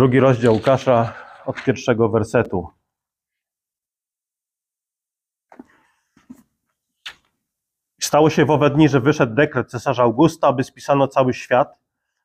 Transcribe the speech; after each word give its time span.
Drugi 0.00 0.20
rozdział 0.20 0.54
Łukasza 0.54 1.12
od 1.46 1.64
pierwszego 1.64 2.08
wersetu. 2.08 2.68
Stało 8.00 8.30
się 8.30 8.44
w 8.44 8.50
owe 8.50 8.70
dni, 8.70 8.88
że 8.88 9.00
wyszedł 9.00 9.34
dekret 9.34 9.70
cesarza 9.70 10.02
Augusta, 10.02 10.48
aby 10.48 10.64
spisano 10.64 11.08
cały 11.08 11.34
świat. 11.34 11.78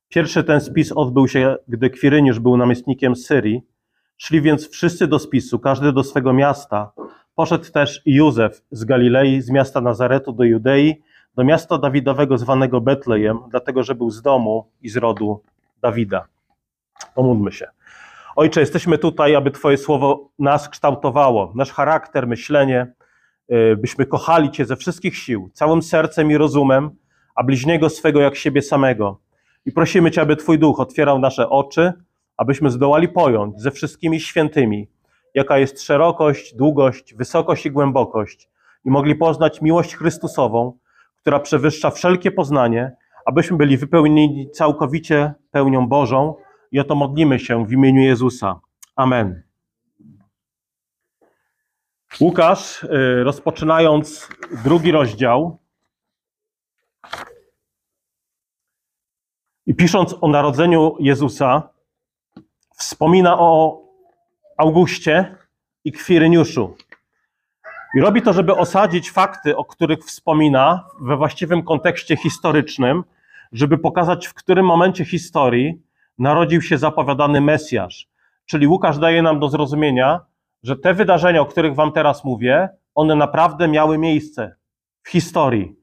Pierwszy 0.09 0.43
ten 0.43 0.61
spis 0.61 0.91
odbył 0.91 1.27
się, 1.27 1.57
gdy 1.67 1.89
Kwiryniusz 1.89 2.39
był 2.39 2.57
namiestnikiem 2.57 3.15
Syrii. 3.15 3.61
Szli 4.17 4.41
więc 4.41 4.69
wszyscy 4.69 5.07
do 5.07 5.19
spisu, 5.19 5.59
każdy 5.59 5.93
do 5.93 6.03
swego 6.03 6.33
miasta. 6.33 6.91
Poszedł 7.35 7.71
też 7.71 8.01
Józef 8.05 8.61
z 8.71 8.83
Galilei, 8.83 9.41
z 9.41 9.49
miasta 9.49 9.81
Nazaretu 9.81 10.31
do 10.31 10.43
Judei, 10.43 11.01
do 11.35 11.43
miasta 11.43 11.77
Dawidowego 11.77 12.37
zwanego 12.37 12.81
Betlejem, 12.81 13.39
dlatego 13.49 13.83
że 13.83 13.95
był 13.95 14.09
z 14.09 14.21
domu 14.21 14.71
i 14.81 14.89
z 14.89 14.97
rodu 14.97 15.43
Dawida. 15.81 16.27
Pomódlmy 17.15 17.51
się. 17.51 17.74
Ojcze, 18.35 18.59
jesteśmy 18.59 18.97
tutaj, 18.97 19.35
aby 19.35 19.51
Twoje 19.51 19.77
słowo 19.77 20.29
nas 20.39 20.69
kształtowało, 20.69 21.51
nasz 21.55 21.71
charakter, 21.71 22.27
myślenie, 22.27 22.93
y, 23.51 23.77
byśmy 23.77 24.05
kochali 24.05 24.51
Cię 24.51 24.65
ze 24.65 24.75
wszystkich 24.75 25.17
sił, 25.17 25.49
całym 25.53 25.81
sercem 25.81 26.31
i 26.31 26.37
rozumem, 26.37 26.89
a 27.35 27.43
bliźniego 27.43 27.89
swego 27.89 28.21
jak 28.21 28.35
siebie 28.35 28.61
samego. 28.61 29.19
I 29.65 29.71
prosimy 29.71 30.11
Cię, 30.11 30.21
aby 30.21 30.35
Twój 30.35 30.59
duch 30.59 30.79
otwierał 30.79 31.19
nasze 31.19 31.49
oczy, 31.49 31.93
abyśmy 32.37 32.69
zdołali 32.69 33.07
pojąć 33.07 33.61
ze 33.61 33.71
wszystkimi 33.71 34.19
świętymi, 34.19 34.87
jaka 35.33 35.57
jest 35.57 35.81
szerokość, 35.81 36.55
długość, 36.55 37.13
wysokość 37.13 37.65
i 37.65 37.71
głębokość, 37.71 38.49
i 38.85 38.89
mogli 38.89 39.15
poznać 39.15 39.61
miłość 39.61 39.95
Chrystusową, 39.95 40.77
która 41.17 41.39
przewyższa 41.39 41.91
wszelkie 41.91 42.31
poznanie, 42.31 42.95
abyśmy 43.25 43.57
byli 43.57 43.77
wypełnieni 43.77 44.49
całkowicie 44.51 45.33
pełnią 45.51 45.87
Bożą. 45.87 46.35
I 46.75 46.79
o 46.79 46.83
to 46.83 46.95
modlimy 46.95 47.39
się 47.39 47.65
w 47.65 47.71
imieniu 47.71 48.01
Jezusa. 48.01 48.59
Amen. 48.95 49.43
Łukasz, 52.19 52.83
y, 52.83 53.23
rozpoczynając 53.23 54.29
drugi 54.63 54.91
rozdział 54.91 55.57
i 59.65 59.75
pisząc 59.75 60.15
o 60.21 60.27
narodzeniu 60.27 60.95
Jezusa, 60.99 61.69
wspomina 62.75 63.39
o 63.39 63.81
Augustie 64.57 65.35
i 65.83 65.91
Kwiryniuszu. 65.91 66.75
I 67.95 68.01
robi 68.01 68.21
to, 68.21 68.33
żeby 68.33 68.55
osadzić 68.55 69.11
fakty, 69.11 69.57
o 69.57 69.65
których 69.65 69.99
wspomina, 69.99 70.87
we 71.01 71.17
właściwym 71.17 71.63
kontekście 71.63 72.17
historycznym, 72.17 73.03
żeby 73.51 73.77
pokazać, 73.77 74.27
w 74.27 74.33
którym 74.33 74.65
momencie 74.65 75.05
historii 75.05 75.85
narodził 76.17 76.61
się 76.61 76.77
zapowiadany 76.77 77.41
Mesjasz. 77.41 78.07
Czyli 78.45 78.67
Łukasz 78.67 78.97
daje 78.97 79.21
nam 79.21 79.39
do 79.39 79.49
zrozumienia, 79.49 80.19
że 80.63 80.75
te 80.75 80.93
wydarzenia, 80.93 81.41
o 81.41 81.45
których 81.45 81.75
Wam 81.75 81.91
teraz 81.91 82.23
mówię, 82.23 82.69
one 82.95 83.15
naprawdę 83.15 83.67
miały 83.67 83.97
miejsce 83.97 84.55
w 85.03 85.09
historii. 85.09 85.75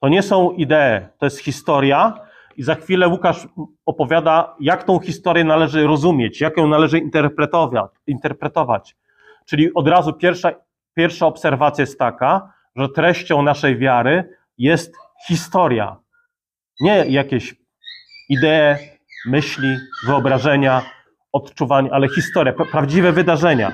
To 0.00 0.08
nie 0.08 0.22
są 0.22 0.50
idee, 0.50 1.08
to 1.18 1.26
jest 1.26 1.38
historia, 1.38 2.24
i 2.56 2.62
za 2.62 2.74
chwilę 2.74 3.08
Łukasz 3.08 3.48
opowiada, 3.86 4.56
jak 4.60 4.84
tą 4.84 5.00
historię 5.00 5.44
należy 5.44 5.86
rozumieć, 5.86 6.40
jak 6.40 6.56
ją 6.56 6.66
należy 6.66 6.98
interpretować. 8.06 8.96
Czyli 9.46 9.74
od 9.74 9.88
razu 9.88 10.12
pierwsza, 10.12 10.50
pierwsza 10.94 11.26
obserwacja 11.26 11.82
jest 11.82 11.98
taka, 11.98 12.52
że 12.76 12.88
treścią 12.88 13.42
naszej 13.42 13.78
wiary 13.78 14.36
jest 14.58 14.94
historia. 15.26 15.96
Nie 16.80 17.04
jakieś 17.08 17.54
idee, 18.28 18.76
myśli, 19.26 19.76
wyobrażenia, 20.06 20.82
odczuwań, 21.32 21.88
ale 21.92 22.08
historia, 22.08 22.52
prawdziwe 22.52 23.12
wydarzenia. 23.12 23.72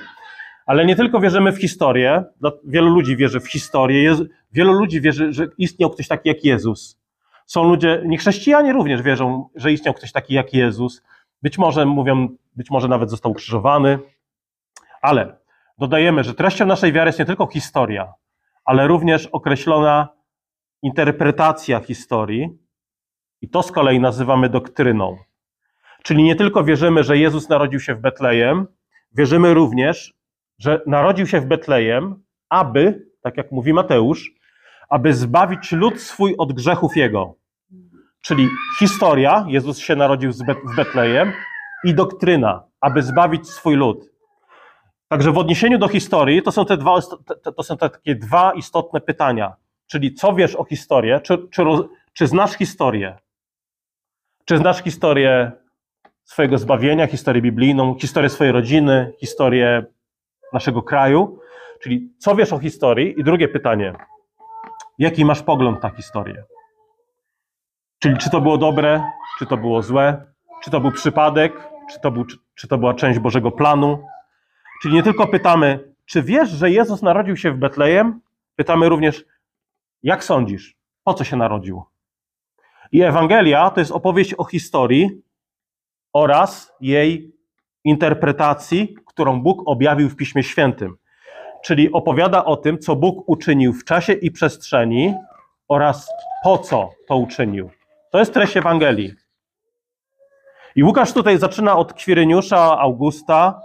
Ale 0.67 0.87
nie 0.87 0.97
tylko 0.97 1.21
wierzymy 1.21 1.53
w 1.53 1.61
historię, 1.61 2.25
wielu 2.65 2.91
ludzi 2.91 3.17
wierzy 3.17 3.41
w 3.41 3.49
historię, 3.49 4.17
wielu 4.53 4.73
ludzi 4.73 5.01
wierzy, 5.01 5.33
że 5.33 5.47
istniał 5.59 5.91
ktoś 5.91 6.09
taki 6.09 6.29
jak 6.29 6.45
Jezus. 6.45 7.01
Są 7.47 7.65
ludzie, 7.65 8.03
nie 8.07 8.19
chrześcijanie 8.19 8.73
również 8.73 9.03
wierzą, 9.03 9.49
że 9.55 9.73
istniał 9.73 9.95
ktoś 9.95 10.13
taki 10.13 10.35
jak 10.35 10.55
Jezus. 10.55 11.03
Być 11.43 11.59
może 11.59 11.87
mówią, 11.87 12.29
być 12.57 12.71
może 12.71 12.89
nawet 12.89 13.11
został 13.11 13.33
ukrzyżowany, 13.33 13.99
ale 15.03 15.37
dodajemy, 15.79 16.25
że 16.25 16.35
treścią 16.35 16.67
naszej 16.67 16.93
wiary 16.93 17.09
jest 17.09 17.19
nie 17.19 17.25
tylko 17.25 17.47
historia, 17.47 18.13
ale 18.65 18.87
również 18.87 19.27
określona 19.27 20.09
interpretacja 20.83 21.81
historii, 21.81 22.59
i 23.43 23.49
to 23.49 23.63
z 23.63 23.73
kolei 23.73 24.01
nazywamy 24.01 24.49
doktryną. 24.49 25.17
Czyli 26.03 26.23
nie 26.23 26.37
tylko 26.37 26.65
wierzymy, 26.65 27.05
że 27.05 27.19
Jezus 27.19 27.49
narodził 27.49 27.81
się 27.81 27.95
w 27.95 28.01
Betlejem, 28.01 28.67
wierzymy 29.13 29.55
również, 29.55 30.15
że 30.59 30.81
narodził 30.87 31.27
się 31.27 31.41
w 31.41 31.47
Betlejem, 31.47 32.23
aby, 32.49 33.07
tak 33.23 33.37
jak 33.37 33.53
mówi 33.53 33.73
Mateusz, 33.73 34.31
aby 34.89 35.15
zbawić 35.15 35.73
lud 35.73 36.01
swój 36.01 36.35
od 36.39 36.53
grzechów 36.53 36.97
jego. 36.97 37.35
Czyli 38.23 38.49
historia, 38.79 39.45
Jezus 39.49 39.79
się 39.79 39.97
narodził 39.97 40.33
w 40.33 40.77
Betlejem, 40.77 41.33
i 41.85 41.95
doktryna, 41.95 42.65
aby 42.81 43.03
zbawić 43.03 43.51
swój 43.51 43.77
lud. 43.77 44.11
Także 45.09 45.33
w 45.33 45.39
odniesieniu 45.39 45.79
do 45.79 45.89
historii 45.89 46.43
to 46.43 46.53
są 46.53 46.65
te 46.65 46.77
dwa, 46.77 47.01
to 47.57 47.63
są 47.63 47.77
te 47.77 47.91
takie 47.91 48.15
dwa 48.15 48.53
istotne 48.53 49.01
pytania. 49.01 49.57
Czyli 49.87 50.15
co 50.15 50.35
wiesz 50.35 50.57
o 50.57 50.65
historii? 50.65 51.13
Czy, 51.23 51.49
czy, 51.49 51.63
czy 52.13 52.27
znasz 52.27 52.53
historię? 52.53 53.19
Czy 54.45 54.59
znasz 54.59 54.83
historię 54.83 55.53
swojego 56.31 56.59
zbawienia, 56.59 57.07
historię 57.07 57.43
biblijną, 57.43 57.95
historię 57.95 58.29
swojej 58.31 58.53
rodziny, 58.53 59.13
historię 59.21 59.85
naszego 60.53 60.83
kraju? 60.83 61.41
Czyli 61.83 62.13
co 62.19 62.37
wiesz 62.37 62.53
o 62.53 62.59
historii? 62.59 63.21
I 63.21 63.25
drugie 63.25 63.49
pytanie, 63.49 63.95
jaki 64.99 65.25
masz 65.25 65.43
pogląd 65.43 65.83
na 65.83 65.91
historię? 65.91 66.45
Czyli 67.99 68.17
czy 68.19 68.31
to 68.31 68.41
było 68.41 68.59
dobre, 68.59 69.03
czy 69.39 69.47
to 69.47 69.57
było 69.57 69.83
złe, 69.83 70.25
czy 70.63 70.71
to 70.71 70.81
był 70.81 70.93
przypadek, 70.93 71.53
czy 71.93 72.01
to, 72.01 72.11
był, 72.11 72.25
czy, 72.25 72.37
czy 72.55 72.69
to 72.69 72.79
była 72.79 72.95
część 72.95 73.19
Bożego 73.19 73.51
planu? 73.51 74.05
Czyli 74.83 74.95
nie 74.95 75.03
tylko 75.03 75.27
pytamy, 75.27 75.93
czy 76.07 76.23
wiesz, 76.23 76.51
że 76.51 76.71
Jezus 76.71 77.03
narodził 77.03 77.37
się 77.37 77.51
w 77.51 77.59
Betlejem? 77.59 78.21
Pytamy 78.57 78.89
również, 78.89 79.25
jak 80.03 80.25
sądzisz, 80.25 80.77
po 81.05 81.15
co 81.15 81.25
się 81.25 81.37
narodził? 81.37 81.83
I 82.93 83.03
Ewangelia 83.03 83.71
to 83.71 83.81
jest 83.81 83.93
opowieść 83.93 84.35
o 84.35 84.45
historii 84.45 85.23
oraz 86.13 86.73
jej 86.81 87.33
interpretacji, 87.85 88.97
którą 89.07 89.43
Bóg 89.43 89.63
objawił 89.67 90.09
w 90.09 90.17
Piśmie 90.17 90.43
Świętym. 90.43 90.97
Czyli 91.65 91.93
opowiada 91.93 92.45
o 92.45 92.57
tym, 92.57 92.79
co 92.79 92.97
Bóg 92.97 93.29
uczynił 93.29 93.73
w 93.73 93.85
czasie 93.85 94.13
i 94.13 94.31
przestrzeni 94.31 95.15
oraz 95.69 96.11
po 96.45 96.59
co 96.59 96.91
to 97.09 97.17
uczynił. 97.17 97.71
To 98.11 98.19
jest 98.19 98.35
treść 98.35 98.57
Ewangelii. 98.57 99.15
I 100.77 100.85
Łukasz 100.85 101.13
tutaj 101.13 101.39
zaczyna 101.39 101.77
od 101.77 101.93
Kwiryniusza 101.93 102.79
Augusta, 102.79 103.63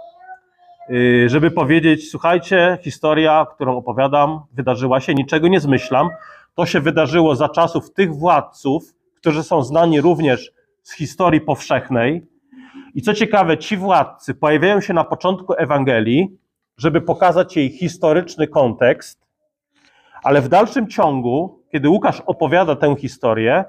y, 0.90 1.28
żeby 1.28 1.50
powiedzieć: 1.50 2.10
Słuchajcie, 2.10 2.78
historia, 2.82 3.46
którą 3.54 3.76
opowiadam, 3.76 4.40
wydarzyła 4.52 5.00
się, 5.00 5.14
niczego 5.14 5.48
nie 5.48 5.60
zmyślam. 5.60 6.08
To 6.54 6.66
się 6.66 6.80
wydarzyło 6.80 7.36
za 7.36 7.48
czasów 7.48 7.92
tych 7.92 8.14
władców, 8.14 8.94
którzy 9.16 9.42
są 9.42 9.62
znani 9.62 10.00
również 10.00 10.52
z 10.82 10.94
historii 10.94 11.40
powszechnej. 11.40 12.26
I 12.96 13.02
co 13.02 13.14
ciekawe, 13.14 13.58
ci 13.58 13.76
władcy 13.76 14.34
pojawiają 14.34 14.80
się 14.80 14.94
na 14.94 15.04
początku 15.04 15.54
Ewangelii, 15.54 16.38
żeby 16.76 17.00
pokazać 17.00 17.56
jej 17.56 17.70
historyczny 17.70 18.48
kontekst, 18.48 19.26
ale 20.22 20.40
w 20.40 20.48
dalszym 20.48 20.88
ciągu, 20.88 21.62
kiedy 21.72 21.88
Łukasz 21.88 22.20
opowiada 22.20 22.76
tę 22.76 22.96
historię, 22.96 23.64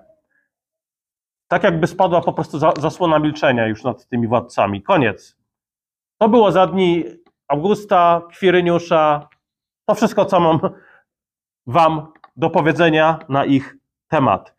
tak 1.48 1.64
jakby 1.64 1.88
spadła 1.88 2.22
po 2.22 2.34
prostu 2.34 2.60
zasłona 2.60 3.20
milczenia 3.20 3.68
już 3.68 3.84
nad 3.84 4.08
tymi 4.08 4.28
władcami. 4.28 4.82
Koniec. 4.82 5.38
To 6.18 6.30
było 6.30 6.52
za 6.52 6.68
dni 6.68 7.04
Augusta, 7.48 8.22
Kwiryniusza, 8.32 9.30
to 9.86 9.96
wszystko, 9.96 10.26
co 10.26 10.40
mam 10.40 10.60
wam 11.66 12.12
do 12.36 12.50
powiedzenia 12.50 13.20
na 13.30 13.46
ich 13.46 13.76
temat. 14.08 14.56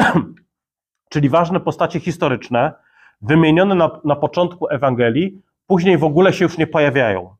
Czyli 1.12 1.28
ważne 1.28 1.60
postacie 1.60 2.00
historyczne, 2.00 2.72
wymienione 3.22 3.74
na, 3.74 4.00
na 4.04 4.16
początku 4.16 4.68
Ewangelii, 4.68 5.42
później 5.66 5.98
w 5.98 6.04
ogóle 6.04 6.32
się 6.32 6.44
już 6.44 6.58
nie 6.58 6.66
pojawiają. 6.66 7.36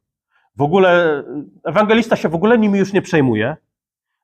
W 0.57 0.63
ogóle 0.63 1.23
ewangelista 1.65 2.17
się 2.17 2.29
w 2.29 2.35
ogóle 2.35 2.59
nimi 2.59 2.79
już 2.79 2.93
nie 2.93 3.03
przejmuje. 3.03 3.57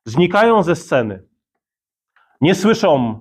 Znikają 0.04 0.62
ze 0.62 0.76
sceny. 0.76 1.22
Nie 2.40 2.54
słyszą 2.54 3.20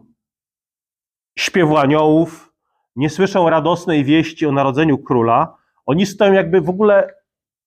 śpiewu 1.38 1.78
aniołów, 1.78 2.54
nie 2.96 3.10
słyszą 3.10 3.50
radosnej 3.50 4.04
wieści 4.04 4.46
o 4.46 4.52
narodzeniu 4.52 4.98
króla. 4.98 5.58
Oni 5.86 6.06
stoją 6.06 6.34
jakby 6.34 6.62
w 6.62 6.70
ogóle 6.70 7.14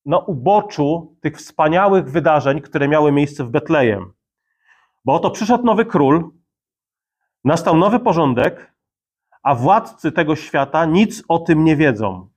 na 0.06 0.18
uboczu 0.18 1.16
tych 1.20 1.36
wspaniałych 1.36 2.10
wydarzeń, 2.10 2.60
które 2.60 2.88
miały 2.88 3.12
miejsce 3.12 3.44
w 3.44 3.50
Betlejem. 3.50 4.12
Bo 5.04 5.14
oto 5.14 5.30
przyszedł 5.30 5.64
nowy 5.64 5.84
król, 5.84 6.30
nastał 7.44 7.76
nowy 7.76 7.98
porządek, 7.98 8.72
a 9.48 9.54
władcy 9.54 10.12
tego 10.12 10.36
świata 10.36 10.84
nic 10.84 11.22
o 11.28 11.38
tym 11.38 11.64
nie 11.64 11.76
wiedzą. 11.76 12.28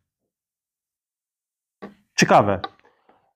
Ciekawe. 2.15 2.59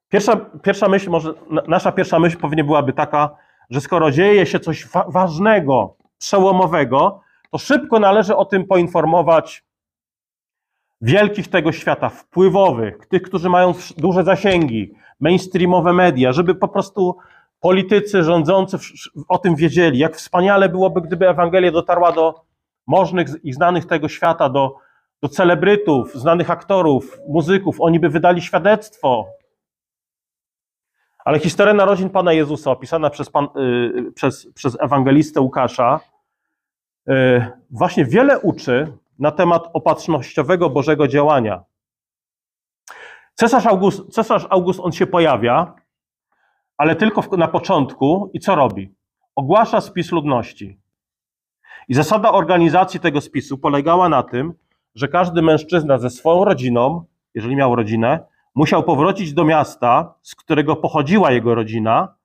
Pierwsza, 0.09 0.35
pierwsza 0.63 0.89
myśl, 0.89 1.09
może 1.09 1.33
nasza 1.67 1.91
pierwsza 1.91 2.19
myśl 2.19 2.37
pewnie 2.37 2.63
byłaby 2.63 2.93
taka, 2.93 3.35
że 3.69 3.81
skoro 3.81 4.11
dzieje 4.11 4.45
się 4.45 4.59
coś 4.59 4.87
wa 4.87 5.05
ważnego, 5.07 5.95
przełomowego, 6.17 7.21
to 7.51 7.57
szybko 7.57 7.99
należy 7.99 8.35
o 8.35 8.45
tym 8.45 8.65
poinformować 8.65 9.63
wielkich 11.01 11.47
tego 11.47 11.71
świata, 11.71 12.09
wpływowych, 12.09 13.05
tych, 13.05 13.21
którzy 13.21 13.49
mają 13.49 13.73
duże 13.97 14.23
zasięgi, 14.23 14.93
mainstreamowe 15.19 15.93
media, 15.93 16.33
żeby 16.33 16.55
po 16.55 16.67
prostu 16.67 17.17
politycy 17.59 18.23
rządzący 18.23 18.77
o 19.27 19.37
tym 19.37 19.55
wiedzieli, 19.55 19.99
jak 19.99 20.15
wspaniale 20.15 20.69
byłoby, 20.69 21.01
gdyby 21.01 21.29
Ewangelia 21.29 21.71
dotarła 21.71 22.11
do 22.11 22.44
możnych 22.87 23.27
i 23.43 23.53
znanych 23.53 23.85
tego 23.85 24.07
świata, 24.09 24.49
do, 24.49 24.75
do 25.21 25.29
celebrytów, 25.29 26.13
znanych 26.13 26.51
aktorów, 26.51 27.19
muzyków. 27.27 27.81
Oni 27.81 27.99
by 27.99 28.09
wydali 28.09 28.41
świadectwo. 28.41 29.27
Ale 31.25 31.39
historia 31.39 31.73
narodzin 31.73 32.09
Pana 32.09 32.33
Jezusa, 32.33 32.71
opisana 32.71 33.09
przez, 33.09 33.29
pan, 33.29 33.47
yy, 33.55 34.11
przez, 34.11 34.53
przez 34.53 34.77
ewangelistę 34.81 35.41
Łukasza, 35.41 35.99
yy, 37.07 37.45
właśnie 37.69 38.05
wiele 38.05 38.39
uczy 38.39 38.97
na 39.19 39.31
temat 39.31 39.69
opatrznościowego 39.73 40.69
Bożego 40.69 41.07
działania. 41.07 41.63
Cesarz 43.33 43.65
August, 43.65 44.13
cesarz 44.13 44.47
August 44.49 44.79
on 44.79 44.91
się 44.91 45.07
pojawia, 45.07 45.73
ale 46.77 46.95
tylko 46.95 47.37
na 47.37 47.47
początku 47.47 48.31
i 48.33 48.39
co 48.39 48.55
robi? 48.55 48.95
Ogłasza 49.35 49.81
spis 49.81 50.11
ludności. 50.11 50.79
I 51.87 51.93
zasada 51.93 52.31
organizacji 52.31 52.99
tego 52.99 53.21
spisu 53.21 53.57
polegała 53.57 54.09
na 54.09 54.23
tym, 54.23 54.53
że 54.95 55.07
każdy 55.07 55.41
mężczyzna 55.41 55.97
ze 55.97 56.09
swoją 56.09 56.45
rodziną, 56.45 57.05
jeżeli 57.33 57.55
miał 57.55 57.75
rodzinę, 57.75 58.19
musiał 58.55 58.83
powrócić 58.83 59.33
do 59.33 59.45
miasta, 59.45 60.13
z 60.21 60.35
którego 60.35 60.75
pochodziła 60.75 61.31
jego 61.31 61.55
rodzina, 61.55 62.15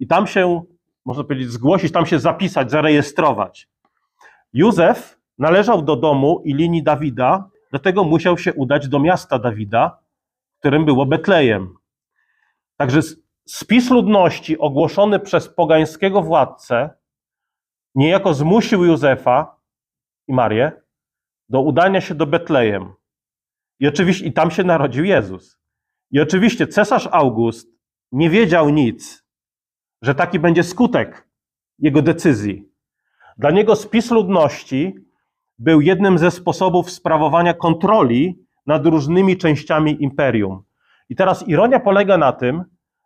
i 0.00 0.06
tam 0.06 0.26
się, 0.26 0.62
można 1.04 1.24
powiedzieć, 1.24 1.50
zgłosić, 1.50 1.92
tam 1.92 2.06
się 2.06 2.18
zapisać, 2.18 2.70
zarejestrować. 2.70 3.68
Józef 4.52 5.18
należał 5.38 5.82
do 5.82 5.96
domu 5.96 6.42
i 6.44 6.54
linii 6.54 6.82
Dawida, 6.82 7.48
dlatego 7.70 8.04
musiał 8.04 8.38
się 8.38 8.54
udać 8.54 8.88
do 8.88 8.98
miasta 8.98 9.38
Dawida, 9.38 9.98
którym 10.58 10.84
było 10.84 11.06
Betlejem. 11.06 11.74
Także 12.76 13.00
spis 13.46 13.90
ludności 13.90 14.58
ogłoszony 14.58 15.18
przez 15.18 15.48
pogańskiego 15.48 16.22
władcę 16.22 16.90
niejako 17.94 18.34
zmusił 18.34 18.84
Józefa 18.84 19.60
i 20.28 20.32
Marię 20.32 20.72
do 21.48 21.60
udania 21.60 22.00
się 22.00 22.14
do 22.14 22.26
Betlejem. 22.26 22.92
I 23.80 23.88
oczywiście 23.88 24.26
i 24.26 24.32
tam 24.32 24.50
się 24.50 24.64
narodził 24.64 25.04
Jezus. 25.04 25.58
I 26.10 26.20
oczywiście 26.20 26.66
cesarz 26.66 27.08
August 27.12 27.68
nie 28.12 28.30
wiedział 28.30 28.70
nic, 28.70 29.24
że 30.02 30.14
taki 30.14 30.38
będzie 30.38 30.62
skutek 30.62 31.28
jego 31.78 32.02
decyzji. 32.02 32.68
Dla 33.38 33.50
niego 33.50 33.76
spis 33.76 34.10
ludności 34.10 34.94
był 35.58 35.80
jednym 35.80 36.18
ze 36.18 36.30
sposobów 36.30 36.90
sprawowania 36.90 37.54
kontroli 37.54 38.46
nad 38.66 38.86
różnymi 38.86 39.36
częściami 39.36 40.02
imperium. 40.02 40.62
I 41.08 41.16
teraz 41.16 41.48
ironia 41.48 41.80
polega 41.80 42.18
na 42.18 42.32
tym, 42.32 42.64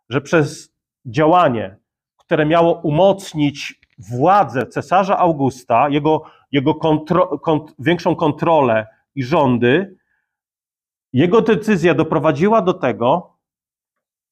że 0.09 0.21
przez 0.21 0.75
działanie, 1.05 1.77
które 2.17 2.45
miało 2.45 2.73
umocnić 2.73 3.79
władzę 3.97 4.67
cesarza 4.67 5.17
Augusta, 5.17 5.89
jego, 5.89 6.23
jego 6.51 6.75
kontro, 6.75 7.39
kont, 7.39 7.75
większą 7.79 8.15
kontrolę 8.15 8.87
i 9.15 9.23
rządy, 9.23 9.97
jego 11.13 11.41
decyzja 11.41 11.93
doprowadziła 11.93 12.61
do 12.61 12.73
tego, 12.73 13.37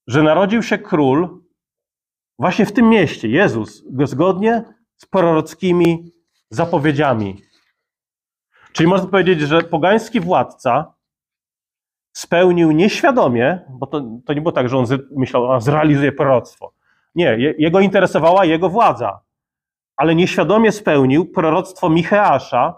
że 0.08 0.24
narodził 0.24 0.64
się 0.64 0.78
król 0.78 1.44
właśnie 2.40 2.66
w 2.66 2.72
tym 2.72 2.90
mieście, 2.90 3.28
Jezus, 3.28 3.84
zgodnie 4.04 4.64
z 4.98 5.06
prorockimi 5.06 6.12
zapowiedziami. 6.50 7.42
Czyli 8.72 8.90
można 8.90 9.08
powiedzieć, 9.08 9.40
że 9.40 9.62
pogański 9.62 10.20
władca 10.20 10.94
spełnił 12.14 12.72
nieświadomie, 12.72 13.60
bo 13.70 13.88
to, 13.88 14.02
to 14.26 14.34
nie 14.34 14.42
było 14.42 14.52
tak, 14.52 14.70
że 14.70 14.78
on 14.78 14.86
myślał, 15.16 15.54
że 15.54 15.62
zrealizuje 15.62 16.12
proroctwo. 16.12 16.74
Nie, 17.16 17.38
jego 17.58 17.80
interesowała 17.80 18.46
jego 18.46 18.70
władza, 18.70 19.20
ale 19.98 20.16
nieświadomie 20.16 20.72
spełnił 20.72 21.26
proroctwo 21.26 21.90
Micheasza, 21.90 22.76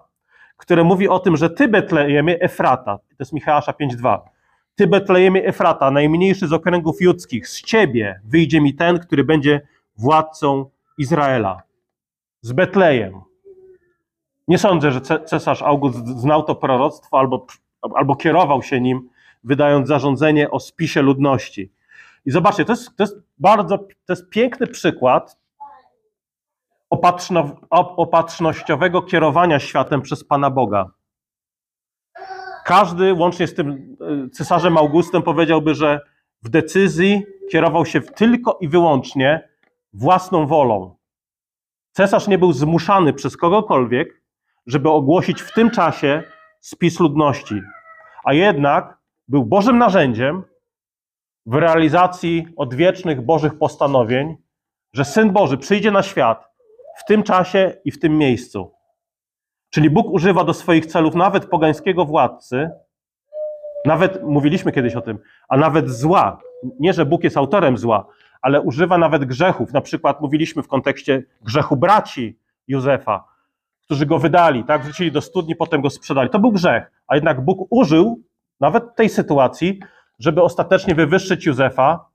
które 0.57 0.83
mówi 0.83 1.09
o 1.09 1.19
tym, 1.19 1.37
że 1.37 1.49
ty 1.49 1.67
Betlejemie 1.67 2.39
Efrata, 2.39 2.97
to 2.97 3.15
jest 3.19 3.33
Micheasza 3.33 3.71
5.2, 3.71 4.19
ty 4.75 4.87
Betlejemie 4.87 5.45
Efrata, 5.45 5.91
najmniejszy 5.91 6.47
z 6.47 6.53
okręgów 6.53 7.01
judzkich, 7.01 7.47
z 7.47 7.61
ciebie 7.61 8.21
wyjdzie 8.23 8.61
mi 8.61 8.73
ten, 8.73 8.99
który 8.99 9.23
będzie 9.23 9.61
władcą 9.97 10.69
Izraela. 10.97 11.61
Z 12.41 12.51
Betlejem. 12.51 13.21
Nie 14.47 14.57
sądzę, 14.57 14.91
że 14.91 15.01
cesarz 15.01 15.61
August 15.61 16.07
znał 16.07 16.43
to 16.43 16.55
proroctwo 16.55 17.19
albo, 17.19 17.45
albo 17.95 18.15
kierował 18.15 18.63
się 18.63 18.81
nim, 18.81 19.09
wydając 19.43 19.87
zarządzenie 19.87 20.51
o 20.51 20.59
spisie 20.59 21.01
ludności. 21.01 21.71
I 22.25 22.31
zobaczcie, 22.31 22.65
to 22.65 22.71
jest, 22.71 22.97
to 22.97 23.03
jest 23.03 23.15
bardzo, 23.37 23.77
to 23.77 24.13
jest 24.13 24.29
piękny 24.29 24.67
przykład 24.67 25.37
opatrzno, 26.89 27.51
opatrznościowego 27.71 29.01
kierowania 29.01 29.59
światem 29.59 30.01
przez 30.01 30.23
Pana 30.23 30.49
Boga. 30.49 30.91
Każdy, 32.65 33.13
łącznie 33.13 33.47
z 33.47 33.53
tym 33.53 33.97
e, 34.01 34.29
cesarzem 34.29 34.77
Augustem, 34.77 35.23
powiedziałby, 35.23 35.75
że 35.75 36.01
w 36.43 36.49
decyzji 36.49 37.23
kierował 37.51 37.85
się 37.85 38.01
tylko 38.01 38.57
i 38.61 38.67
wyłącznie 38.67 39.49
własną 39.93 40.47
wolą. 40.47 40.95
Cesarz 41.91 42.27
nie 42.27 42.37
był 42.37 42.53
zmuszany 42.53 43.13
przez 43.13 43.37
kogokolwiek, 43.37 44.21
żeby 44.65 44.89
ogłosić 44.89 45.41
w 45.41 45.53
tym 45.53 45.71
czasie 45.71 46.23
spis 46.59 46.99
ludności, 46.99 47.61
a 48.23 48.33
jednak 48.33 48.97
był 49.27 49.45
Bożym 49.45 49.77
narzędziem 49.77 50.43
w 51.45 51.53
realizacji 51.55 52.47
odwiecznych 52.57 53.21
Bożych 53.21 53.57
postanowień, 53.57 54.37
że 54.93 55.05
Syn 55.05 55.31
Boży 55.31 55.57
przyjdzie 55.57 55.91
na 55.91 56.03
świat 56.03 56.54
w 56.97 57.05
tym 57.05 57.23
czasie 57.23 57.77
i 57.85 57.91
w 57.91 57.99
tym 57.99 58.17
miejscu. 58.17 58.71
Czyli 59.69 59.89
Bóg 59.89 60.07
używa 60.09 60.43
do 60.43 60.53
swoich 60.53 60.85
celów 60.85 61.15
nawet 61.15 61.45
pogańskiego 61.45 62.05
władcy, 62.05 62.69
nawet, 63.85 64.23
mówiliśmy 64.23 64.71
kiedyś 64.71 64.95
o 64.95 65.01
tym, 65.01 65.19
a 65.49 65.57
nawet 65.57 65.89
zła. 65.89 66.41
Nie, 66.79 66.93
że 66.93 67.05
Bóg 67.05 67.23
jest 67.23 67.37
autorem 67.37 67.77
zła, 67.77 68.05
ale 68.41 68.61
używa 68.61 68.97
nawet 68.97 69.25
grzechów. 69.25 69.73
Na 69.73 69.81
przykład 69.81 70.21
mówiliśmy 70.21 70.63
w 70.63 70.67
kontekście 70.67 71.23
grzechu 71.41 71.77
braci 71.77 72.39
Józefa, 72.67 73.27
którzy 73.81 74.05
go 74.05 74.19
wydali, 74.19 74.63
tak, 74.63 74.83
wrzucili 74.83 75.11
do 75.11 75.21
studni, 75.21 75.55
potem 75.55 75.81
go 75.81 75.89
sprzedali. 75.89 76.29
To 76.29 76.39
był 76.39 76.51
grzech, 76.51 76.91
a 77.07 77.15
jednak 77.15 77.41
Bóg 77.41 77.67
użył 77.69 78.23
nawet 78.59 78.95
tej 78.95 79.09
sytuacji, 79.09 79.79
żeby 80.19 80.41
ostatecznie 80.41 80.95
wywyższyć 80.95 81.45
Józefa, 81.45 82.05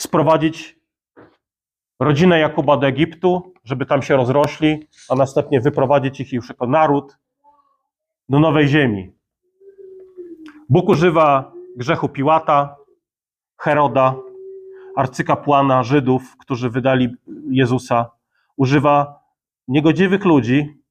sprowadzić 0.00 0.81
rodzinę 2.04 2.38
Jakuba 2.38 2.76
do 2.76 2.86
Egiptu, 2.86 3.52
żeby 3.64 3.86
tam 3.86 4.02
się 4.02 4.16
rozrośli, 4.16 4.88
a 5.08 5.14
następnie 5.14 5.60
wyprowadzić 5.60 6.20
ich 6.20 6.32
już 6.32 6.48
jako 6.48 6.66
naród 6.66 7.18
do 8.28 8.40
nowej 8.40 8.68
ziemi. 8.68 9.12
Bóg 10.68 10.88
używa 10.88 11.52
grzechu 11.76 12.08
Piłata, 12.08 12.76
Heroda, 13.56 14.14
arcykapłana 14.96 15.82
Żydów, 15.82 16.36
którzy 16.38 16.70
wydali 16.70 17.16
Jezusa. 17.50 18.10
Używa 18.56 19.22
niegodziwych 19.68 20.24
ludzi, 20.24 20.82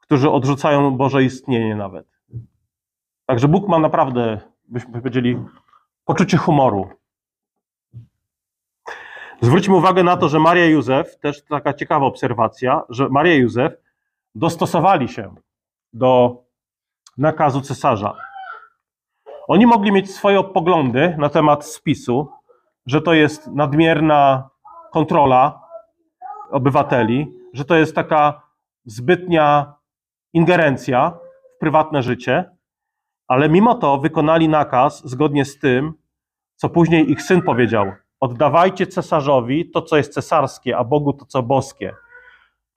którzy 0.00 0.30
odrzucają 0.30 0.96
Boże 0.96 1.24
istnienie 1.24 1.76
nawet. 1.76 2.06
Także 3.26 3.48
Bóg 3.48 3.68
ma 3.68 3.78
naprawdę, 3.78 4.40
byśmy 4.68 4.92
powiedzieli, 4.92 5.38
poczucie 6.04 6.36
humoru. 6.36 6.90
Zwróćmy 9.44 9.76
uwagę 9.76 10.02
na 10.02 10.16
to, 10.16 10.28
że 10.28 10.38
Maria 10.38 10.64
Józef, 10.64 11.18
też 11.18 11.44
taka 11.44 11.74
ciekawa 11.74 12.06
obserwacja, 12.06 12.82
że 12.88 13.08
Maria 13.08 13.34
Józef 13.34 13.72
dostosowali 14.34 15.08
się 15.08 15.34
do 15.92 16.42
nakazu 17.18 17.60
cesarza. 17.60 18.14
Oni 19.48 19.66
mogli 19.66 19.92
mieć 19.92 20.14
swoje 20.14 20.44
poglądy 20.44 21.16
na 21.18 21.28
temat 21.28 21.66
spisu, 21.66 22.28
że 22.86 23.02
to 23.02 23.14
jest 23.14 23.46
nadmierna 23.46 24.48
kontrola 24.92 25.60
obywateli, 26.50 27.32
że 27.52 27.64
to 27.64 27.76
jest 27.76 27.94
taka 27.94 28.42
zbytnia 28.84 29.74
ingerencja 30.32 31.18
w 31.56 31.58
prywatne 31.58 32.02
życie, 32.02 32.50
ale 33.28 33.48
mimo 33.48 33.74
to 33.74 33.98
wykonali 33.98 34.48
nakaz 34.48 35.02
zgodnie 35.08 35.44
z 35.44 35.58
tym, 35.58 35.94
co 36.56 36.68
później 36.68 37.10
ich 37.10 37.22
syn 37.22 37.42
powiedział: 37.42 37.92
Oddawajcie 38.24 38.86
cesarzowi 38.86 39.70
to, 39.70 39.82
co 39.82 39.96
jest 39.96 40.14
cesarskie, 40.14 40.76
a 40.76 40.84
Bogu 40.84 41.12
to, 41.12 41.24
co 41.24 41.42
boskie. 41.42 41.94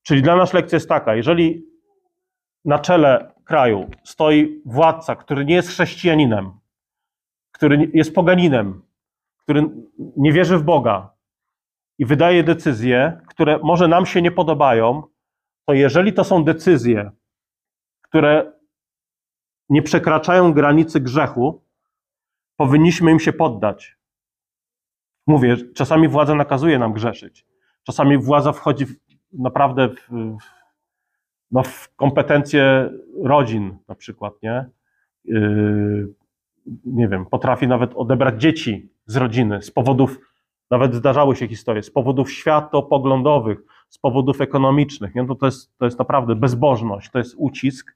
Czyli 0.03 0.21
dla 0.21 0.35
nas 0.35 0.53
lekcja 0.53 0.75
jest 0.75 0.89
taka: 0.89 1.15
jeżeli 1.15 1.65
na 2.65 2.79
czele 2.79 3.31
kraju 3.45 3.89
stoi 4.03 4.61
władca, 4.65 5.15
który 5.15 5.45
nie 5.45 5.55
jest 5.55 5.69
chrześcijaninem, 5.69 6.51
który 7.51 7.91
jest 7.93 8.15
poganinem, 8.15 8.81
który 9.37 9.69
nie 10.17 10.31
wierzy 10.31 10.57
w 10.57 10.63
Boga 10.63 11.09
i 11.97 12.05
wydaje 12.05 12.43
decyzje, 12.43 13.21
które 13.27 13.59
może 13.63 13.87
nam 13.87 14.05
się 14.05 14.21
nie 14.21 14.31
podobają, 14.31 15.03
to 15.65 15.73
jeżeli 15.73 16.13
to 16.13 16.23
są 16.23 16.43
decyzje, 16.43 17.11
które 18.01 18.51
nie 19.69 19.81
przekraczają 19.81 20.53
granicy 20.53 20.99
grzechu, 20.99 21.61
powinniśmy 22.57 23.11
im 23.11 23.19
się 23.19 23.33
poddać. 23.33 23.96
Mówię, 25.27 25.57
czasami 25.75 26.07
władza 26.07 26.35
nakazuje 26.35 26.79
nam 26.79 26.93
grzeszyć. 26.93 27.45
Czasami 27.83 28.17
władza 28.17 28.51
wchodzi 28.51 28.85
w, 28.85 28.95
naprawdę 29.33 29.89
w, 29.89 30.09
no 31.51 31.63
w 31.63 31.95
kompetencje 31.95 32.89
rodzin, 33.23 33.77
na 33.87 33.95
przykład, 33.95 34.33
nie? 34.43 34.65
Yy, 35.25 36.07
nie 36.85 37.07
wiem, 37.07 37.25
potrafi 37.25 37.67
nawet 37.67 37.93
odebrać 37.95 38.41
dzieci 38.41 38.89
z 39.05 39.15
rodziny 39.15 39.61
z 39.61 39.71
powodów, 39.71 40.19
nawet 40.71 40.95
zdarzały 40.95 41.35
się 41.35 41.47
historie, 41.47 41.83
z 41.83 41.91
powodów 41.91 42.31
światopoglądowych, 42.31 43.59
z 43.89 43.97
powodów 43.97 44.41
ekonomicznych. 44.41 45.15
Nie? 45.15 45.23
No 45.23 45.35
to, 45.35 45.45
jest, 45.45 45.77
to 45.77 45.85
jest 45.85 45.99
naprawdę 45.99 46.35
bezbożność, 46.35 47.11
to 47.11 47.17
jest 47.17 47.35
ucisk. 47.37 47.95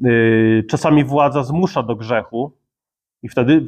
Yy, 0.00 0.64
czasami 0.70 1.04
władza 1.04 1.42
zmusza 1.42 1.82
do 1.82 1.96
grzechu 1.96 2.52
i 3.22 3.28
wtedy 3.28 3.66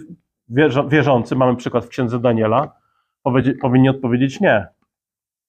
wierzący, 0.88 1.36
mamy 1.36 1.56
przykład 1.56 1.84
w 1.84 1.88
księdze 1.88 2.18
Daniela, 2.18 2.72
powinni 3.60 3.88
odpowiedzieć 3.88 4.40
nie. 4.40 4.66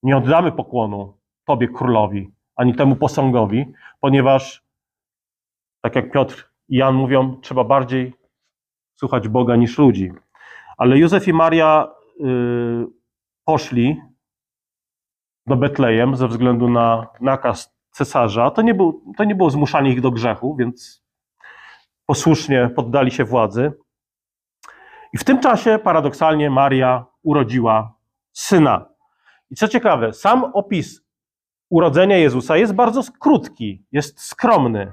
Nie 0.04 0.18
oddamy 0.18 0.52
pokłonu 0.52 1.18
Tobie, 1.46 1.68
królowi, 1.68 2.32
ani 2.56 2.76
temu 2.76 2.96
posągowi, 2.96 3.66
ponieważ, 4.00 4.64
tak 5.82 5.96
jak 5.96 6.12
Piotr 6.12 6.52
i 6.70 6.78
Jan 6.78 6.96
mówią, 6.96 7.40
trzeba 7.42 7.64
bardziej 7.64 8.14
słuchać 8.96 9.28
Boga 9.28 9.56
niż 9.56 9.78
ludzi. 9.78 10.12
Ale 10.78 10.98
Józef 10.98 11.28
i 11.28 11.34
Maria 11.34 11.88
y, 12.22 12.86
poszli 13.46 14.02
do 15.48 15.56
Betlejem 15.56 16.16
ze 16.16 16.28
względu 16.28 16.70
na 16.70 17.08
nakaz 17.22 17.78
cesarza. 17.92 18.52
To 18.52 18.62
nie, 18.62 18.74
był, 18.74 19.04
to 19.18 19.24
nie 19.24 19.36
było 19.36 19.50
zmuszanie 19.50 19.92
ich 19.92 20.02
do 20.02 20.12
grzechu, 20.12 20.56
więc 20.56 21.06
posłusznie 22.06 22.70
poddali 22.76 23.12
się 23.12 23.26
władzy. 23.26 23.74
I 25.14 25.18
w 25.18 25.24
tym 25.24 25.40
czasie 25.40 25.80
paradoksalnie 25.84 26.50
Maria 26.50 27.06
urodziła 27.24 27.94
syna. 28.34 28.86
I 29.52 29.56
co 29.56 29.68
ciekawe, 29.68 30.14
sam 30.14 30.44
opis 30.54 31.02
urodzenia 31.70 32.18
Jezusa 32.18 32.58
jest 32.58 32.74
bardzo 32.74 33.02
krótki, 33.20 33.86
jest 33.92 34.22
skromny. 34.22 34.92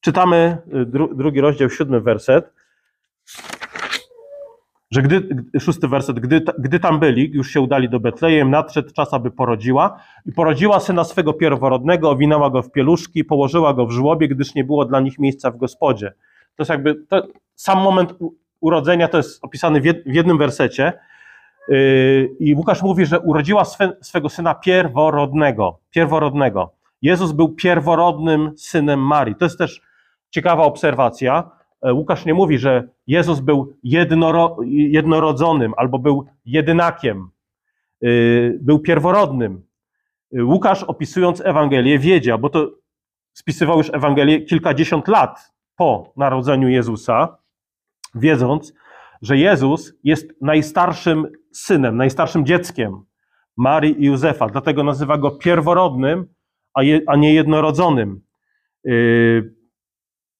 Czytamy 0.00 0.58
y, 0.74 0.86
dru, 0.86 1.14
drugi 1.14 1.40
rozdział, 1.40 1.70
siódmy 1.70 2.00
werset, 2.00 2.52
że 4.90 5.02
gdy, 5.02 5.28
szósty 5.60 5.88
werset, 5.88 6.20
gdy, 6.20 6.42
gdy 6.58 6.80
tam 6.80 7.00
byli, 7.00 7.30
już 7.32 7.50
się 7.50 7.60
udali 7.60 7.88
do 7.88 8.00
Betlejem, 8.00 8.50
nadszedł 8.50 8.92
czas, 8.92 9.14
aby 9.14 9.30
porodziła 9.30 10.00
i 10.26 10.32
porodziła 10.32 10.80
syna 10.80 11.04
swego 11.04 11.32
pierworodnego, 11.32 12.10
owinęła 12.10 12.50
go 12.50 12.62
w 12.62 12.70
pieluszki, 12.70 13.24
położyła 13.24 13.74
go 13.74 13.86
w 13.86 13.90
żłobie, 13.90 14.28
gdyż 14.28 14.54
nie 14.54 14.64
było 14.64 14.84
dla 14.84 15.00
nich 15.00 15.18
miejsca 15.18 15.50
w 15.50 15.56
gospodzie. 15.56 16.12
To 16.56 16.62
jest 16.62 16.70
jakby, 16.70 16.94
to, 16.94 17.22
sam 17.54 17.78
moment 17.78 18.14
urodzenia 18.60 19.08
to 19.08 19.16
jest 19.16 19.44
opisany 19.44 19.80
w 19.80 20.14
jednym 20.14 20.38
wersecie, 20.38 20.92
Yy, 21.70 22.36
I 22.40 22.54
Łukasz 22.54 22.82
mówi, 22.82 23.06
że 23.06 23.20
urodziła 23.20 23.64
swe, 23.64 23.92
swego 24.00 24.28
syna 24.28 24.54
pierworodnego. 24.54 25.78
Pierworodnego. 25.90 26.72
Jezus 27.02 27.32
był 27.32 27.48
pierworodnym 27.48 28.52
synem 28.56 29.00
Marii. 29.00 29.34
To 29.34 29.44
jest 29.44 29.58
też 29.58 29.80
ciekawa 30.30 30.62
obserwacja. 30.62 31.50
E, 31.82 31.92
Łukasz 31.92 32.24
nie 32.24 32.34
mówi, 32.34 32.58
że 32.58 32.88
Jezus 33.06 33.40
był 33.40 33.72
jednoro, 33.82 34.56
jednorodzonym 34.66 35.74
albo 35.76 35.98
był 35.98 36.26
jedynakiem. 36.44 37.30
Yy, 38.00 38.58
był 38.60 38.78
pierworodnym. 38.78 39.62
Yy, 40.32 40.44
Łukasz 40.44 40.82
opisując 40.82 41.40
Ewangelię 41.40 41.98
wiedział, 41.98 42.38
bo 42.38 42.48
to 42.48 42.70
spisywał 43.32 43.78
już 43.78 43.90
Ewangelię 43.94 44.40
kilkadziesiąt 44.40 45.08
lat 45.08 45.52
po 45.76 46.12
narodzeniu 46.16 46.68
Jezusa, 46.68 47.36
wiedząc, 48.14 48.72
że 49.22 49.36
Jezus 49.36 49.92
jest 50.04 50.32
najstarszym 50.40 51.26
synem, 51.52 51.96
najstarszym 51.96 52.46
dzieckiem 52.46 53.04
Marii 53.56 54.02
i 54.02 54.06
Józefa, 54.06 54.46
dlatego 54.46 54.84
nazywa 54.84 55.18
go 55.18 55.30
pierworodnym, 55.30 56.26
a, 56.74 56.82
je, 56.82 57.00
a 57.06 57.16
nie 57.16 57.34
jednorodzonym. 57.34 58.20
Yy, 58.84 59.54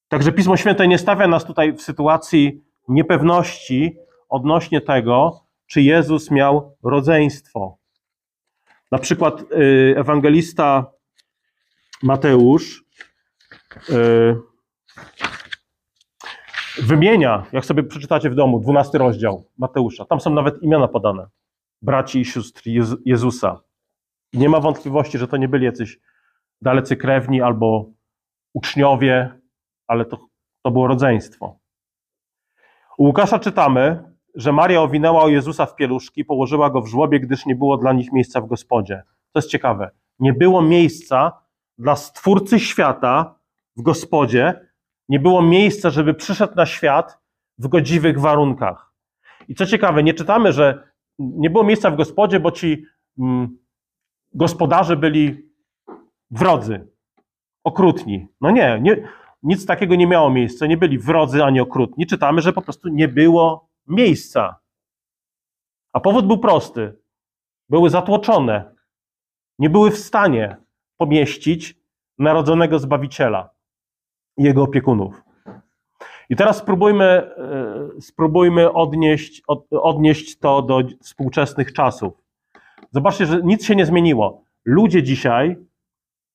także 0.08 0.32
Pismo 0.32 0.56
Święte 0.56 0.88
nie 0.88 0.98
stawia 0.98 1.28
nas 1.28 1.44
tutaj 1.44 1.72
w 1.72 1.82
sytuacji 1.82 2.64
niepewności 2.88 3.96
odnośnie 4.28 4.80
tego, 4.80 5.46
czy 5.66 5.82
Jezus 5.82 6.30
miał 6.30 6.76
rodzeństwo. 6.82 7.78
Na 8.92 8.98
przykład 8.98 9.40
yy, 9.50 9.94
ewangelista 9.96 10.92
Mateusz 12.02 12.84
yy, 13.88 14.40
wymienia, 16.82 17.46
jak 17.52 17.64
sobie 17.64 17.82
przeczytacie 17.82 18.30
w 18.30 18.34
domu, 18.34 18.60
12 18.60 18.98
rozdział 18.98 19.44
Mateusza. 19.58 20.04
Tam 20.04 20.20
są 20.20 20.30
nawet 20.30 20.62
imiona 20.62 20.88
podane. 20.88 21.26
Braci 21.82 22.20
i 22.20 22.24
sióstr 22.24 22.62
Jezusa. 23.04 23.60
Nie 24.32 24.48
ma 24.48 24.60
wątpliwości, 24.60 25.18
że 25.18 25.28
to 25.28 25.36
nie 25.36 25.48
byli 25.48 25.64
jacyś 25.64 25.98
dalecy 26.62 26.96
krewni 26.96 27.42
albo 27.42 27.84
uczniowie, 28.52 29.40
ale 29.86 30.04
to, 30.04 30.18
to 30.62 30.70
było 30.70 30.86
rodzeństwo. 30.86 31.58
U 32.98 33.04
Łukasza 33.04 33.38
czytamy, 33.38 34.04
że 34.34 34.52
Maria 34.52 34.82
owinęła 34.82 35.22
o 35.22 35.28
Jezusa 35.28 35.66
w 35.66 35.76
pieluszki, 35.76 36.24
położyła 36.24 36.70
go 36.70 36.82
w 36.82 36.86
żłobie, 36.86 37.20
gdyż 37.20 37.46
nie 37.46 37.54
było 37.54 37.76
dla 37.76 37.92
nich 37.92 38.12
miejsca 38.12 38.40
w 38.40 38.46
gospodzie. 38.46 39.02
To 39.32 39.38
jest 39.38 39.48
ciekawe. 39.48 39.90
Nie 40.18 40.32
było 40.32 40.62
miejsca 40.62 41.32
dla 41.78 41.96
Stwórcy 41.96 42.60
świata 42.60 43.34
w 43.76 43.82
gospodzie, 43.82 44.69
nie 45.10 45.20
było 45.20 45.42
miejsca, 45.42 45.90
żeby 45.90 46.14
przyszedł 46.14 46.54
na 46.56 46.66
świat 46.66 47.18
w 47.58 47.68
godziwych 47.68 48.20
warunkach. 48.20 48.92
I 49.48 49.54
co 49.54 49.66
ciekawe, 49.66 50.02
nie 50.02 50.14
czytamy, 50.14 50.52
że 50.52 50.90
nie 51.18 51.50
było 51.50 51.64
miejsca 51.64 51.90
w 51.90 51.96
gospodzie, 51.96 52.40
bo 52.40 52.50
ci 52.50 52.84
mm, 53.18 53.58
gospodarze 54.34 54.96
byli 54.96 55.50
wrodzy, 56.30 56.88
okrutni. 57.64 58.28
No 58.40 58.50
nie, 58.50 58.78
nie, 58.82 59.08
nic 59.42 59.66
takiego 59.66 59.94
nie 59.94 60.06
miało 60.06 60.30
miejsca, 60.30 60.66
nie 60.66 60.76
byli 60.76 60.98
wrodzy 60.98 61.44
ani 61.44 61.60
okrutni. 61.60 62.06
Czytamy, 62.06 62.40
że 62.40 62.52
po 62.52 62.62
prostu 62.62 62.88
nie 62.88 63.08
było 63.08 63.68
miejsca. 63.86 64.60
A 65.92 66.00
powód 66.00 66.26
był 66.26 66.38
prosty. 66.38 67.00
Były 67.68 67.90
zatłoczone. 67.90 68.74
Nie 69.58 69.70
były 69.70 69.90
w 69.90 69.98
stanie 69.98 70.56
pomieścić 70.96 71.76
narodzonego 72.18 72.78
Zbawiciela 72.78 73.59
jego 74.44 74.62
opiekunów. 74.62 75.22
I 76.30 76.36
teraz 76.36 76.56
spróbujmy, 76.56 77.04
e, 77.04 78.00
spróbujmy 78.00 78.72
odnieść, 78.72 79.42
odnieść 79.70 80.38
to 80.38 80.62
do 80.62 80.80
współczesnych 81.02 81.72
czasów. 81.72 82.12
Zobaczcie, 82.90 83.26
że 83.26 83.40
nic 83.42 83.64
się 83.64 83.76
nie 83.76 83.86
zmieniło. 83.86 84.44
Ludzie 84.64 85.02
dzisiaj 85.02 85.56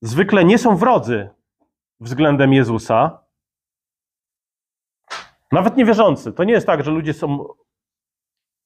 zwykle 0.02 0.46
nie 0.46 0.58
są 0.58 0.78
wrodzy 0.78 1.30
względem 2.00 2.54
Jezusa. 2.54 3.20
Nawet 5.52 5.78
niewierzący. 5.78 6.34
To 6.34 6.44
nie 6.44 6.54
jest 6.54 6.68
tak, 6.68 6.84
że 6.84 6.92
ludzie 6.92 7.14
są 7.14 7.46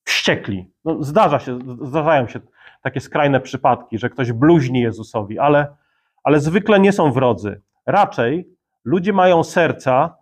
wściekli. 0.04 0.72
No, 0.86 1.04
zdarza 1.04 1.40
się, 1.40 1.60
zdarzają 1.82 2.28
się 2.28 2.40
takie 2.82 3.00
skrajne 3.00 3.40
przypadki, 3.40 3.98
że 3.98 4.10
ktoś 4.10 4.32
bluźni 4.32 4.82
Jezusowi, 4.82 5.40
ale, 5.40 5.76
ale 6.24 6.40
zwykle 6.40 6.80
nie 6.80 6.92
są 6.92 7.12
wrodzy. 7.12 7.62
Raczej 7.86 8.59
ludzie 8.90 9.14
mają 9.14 9.44
serca 9.44 10.16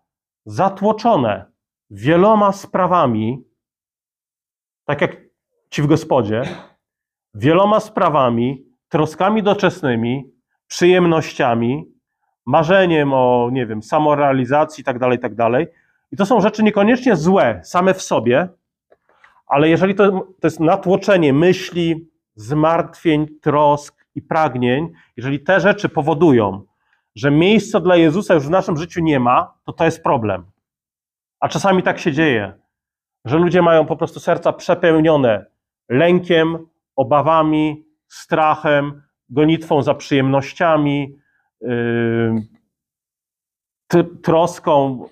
zatłoczone 0.45 1.45
wieloma 1.89 2.51
sprawami, 2.51 3.43
tak 4.85 5.01
jak 5.01 5.17
ci 5.69 5.81
w 5.81 5.87
gospodzie, 5.87 6.41
wieloma 7.33 7.79
sprawami, 7.79 8.65
troskami 8.89 9.43
doczesnymi, 9.43 10.31
przyjemnościami, 10.67 11.85
marzeniem 12.45 13.13
o, 13.13 13.49
nie 13.51 13.65
wiem, 13.65 13.83
samorealizacji 13.83 14.81
itd., 14.81 14.99
tak 14.99 15.11
itd. 15.11 15.35
Tak 15.51 15.69
I 16.11 16.17
to 16.17 16.25
są 16.25 16.41
rzeczy 16.41 16.63
niekoniecznie 16.63 17.15
złe 17.15 17.61
same 17.63 17.93
w 17.93 18.01
sobie, 18.01 18.47
ale 19.47 19.69
jeżeli 19.69 19.95
to, 19.95 20.11
to 20.11 20.47
jest 20.47 20.59
natłoczenie 20.59 21.33
myśli, 21.33 22.09
zmartwień, 22.35 23.27
trosk 23.41 24.05
i 24.15 24.21
pragnień, 24.21 24.91
jeżeli 25.17 25.39
te 25.39 25.59
rzeczy 25.59 25.89
powodują, 25.89 26.67
że 27.17 27.31
miejsca 27.31 27.79
dla 27.79 27.95
Jezusa 27.95 28.33
już 28.33 28.47
w 28.47 28.49
naszym 28.49 28.77
życiu 28.77 29.01
nie 29.01 29.19
ma, 29.19 29.53
to 29.63 29.73
to 29.73 29.85
jest 29.85 30.03
problem. 30.03 30.45
A 31.39 31.47
czasami 31.47 31.83
tak 31.83 31.99
się 31.99 32.11
dzieje, 32.11 32.53
że 33.25 33.37
ludzie 33.37 33.61
mają 33.61 33.85
po 33.85 33.95
prostu 33.95 34.19
serca 34.19 34.53
przepełnione 34.53 35.45
lękiem, 35.89 36.67
obawami, 36.95 37.85
strachem, 38.07 39.01
gonitwą 39.29 39.81
za 39.81 39.93
przyjemnościami, 39.93 41.15
yy, 41.61 42.33
troską, 44.23 45.05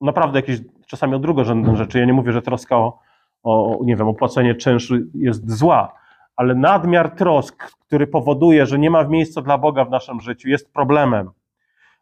naprawdę 0.00 0.38
jakieś 0.38 0.60
czasami 0.86 1.14
o 1.14 1.18
drugorzędne 1.18 1.76
rzeczy. 1.76 1.98
Ja 1.98 2.04
nie 2.04 2.12
mówię, 2.12 2.32
że 2.32 2.42
troska 2.42 2.76
o, 2.76 3.00
o 3.42 3.78
nie 3.84 3.96
wiem, 3.96 4.08
opłacenie 4.08 4.54
czynszu 4.54 4.94
jest 5.14 5.50
zła, 5.50 5.92
ale 6.38 6.54
nadmiar 6.54 7.10
trosk, 7.10 7.72
który 7.86 8.06
powoduje, 8.06 8.66
że 8.66 8.78
nie 8.78 8.90
ma 8.90 9.04
miejsca 9.04 9.42
dla 9.42 9.58
Boga 9.58 9.84
w 9.84 9.90
naszym 9.90 10.20
życiu, 10.20 10.48
jest 10.48 10.72
problemem. 10.72 11.30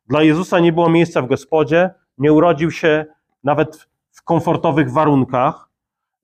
Dla 0.09 0.23
Jezusa 0.23 0.61
nie 0.61 0.73
było 0.73 0.89
miejsca 0.89 1.23
w 1.23 1.27
gospodzie, 1.27 1.91
nie 2.19 2.33
urodził 2.33 2.71
się 2.71 3.05
nawet 3.45 3.89
w 4.11 4.23
komfortowych 4.23 4.93
warunkach. 4.93 5.69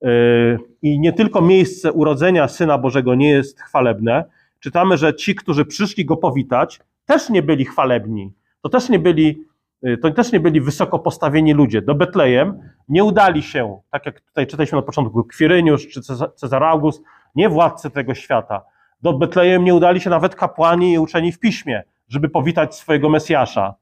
Yy, 0.01 0.59
I 0.81 0.99
nie 0.99 1.13
tylko 1.13 1.41
miejsce 1.41 1.91
urodzenia 1.91 2.47
Syna 2.47 2.77
Bożego 2.77 3.15
nie 3.15 3.29
jest 3.29 3.61
chwalebne. 3.61 4.25
Czytamy, 4.59 4.97
że 4.97 5.15
ci, 5.15 5.35
którzy 5.35 5.65
przyszli 5.65 6.05
go 6.05 6.17
powitać, 6.17 6.79
też 7.05 7.29
nie 7.29 7.43
byli 7.43 7.65
chwalebni. 7.65 8.33
To 8.61 8.69
też 8.69 8.89
nie 8.89 8.99
byli, 8.99 9.43
yy, 9.81 9.97
to 9.97 10.11
też 10.11 10.31
nie 10.31 10.39
byli 10.39 10.61
wysoko 10.61 10.99
postawieni 10.99 11.53
ludzie. 11.53 11.81
Do 11.81 11.95
Betlejem 11.95 12.59
nie 12.89 13.03
udali 13.03 13.43
się, 13.43 13.79
tak 13.91 14.05
jak 14.05 14.21
tutaj 14.21 14.47
czytaliśmy 14.47 14.75
na 14.75 14.81
początku, 14.81 15.23
Kwiryniusz 15.23 15.87
czy 15.87 16.01
Cezar 16.35 16.63
August, 16.63 17.03
nie 17.35 17.49
władcy 17.49 17.89
tego 17.89 18.15
świata. 18.15 18.61
Do 19.01 19.13
Betlejem 19.13 19.63
nie 19.63 19.75
udali 19.75 20.01
się 20.01 20.09
nawet 20.09 20.35
kapłani 20.35 20.93
i 20.93 20.99
uczeni 20.99 21.31
w 21.31 21.39
piśmie, 21.39 21.83
żeby 22.07 22.29
powitać 22.29 22.75
swojego 22.75 23.09
Mesjasza. 23.09 23.75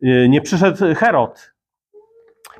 Yy, 0.00 0.28
nie 0.28 0.40
przyszedł 0.40 0.94
Herod. 0.94 1.52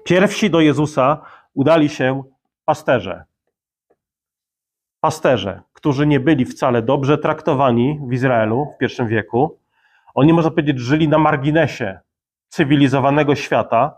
Pierwsi 0.05 0.51
do 0.51 0.61
Jezusa 0.61 1.21
udali 1.55 1.89
się 1.89 2.23
pasterze. 2.65 3.25
Pasterze, 5.01 5.61
którzy 5.73 6.07
nie 6.07 6.21
byli 6.21 6.45
wcale 6.45 6.83
dobrze 6.83 7.19
traktowani 7.19 8.01
w 8.09 8.13
Izraelu 8.13 8.73
w 8.75 8.79
pierwszym 8.79 9.09
wieku. 9.09 9.59
Oni, 10.15 10.33
można 10.33 10.51
powiedzieć, 10.51 10.79
żyli 10.79 11.09
na 11.09 11.19
marginesie 11.19 12.01
cywilizowanego 12.49 13.35
świata. 13.35 13.97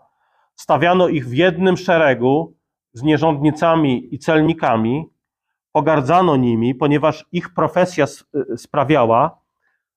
Stawiano 0.55 1.09
ich 1.09 1.29
w 1.29 1.33
jednym 1.33 1.77
szeregu 1.77 2.55
z 2.93 3.03
nierządnicami 3.03 4.15
i 4.15 4.19
celnikami. 4.19 5.12
Pogardzano 5.73 6.37
nimi, 6.37 6.75
ponieważ 6.75 7.27
ich 7.33 7.55
profesja 7.55 8.07
sprawiała, 8.57 9.39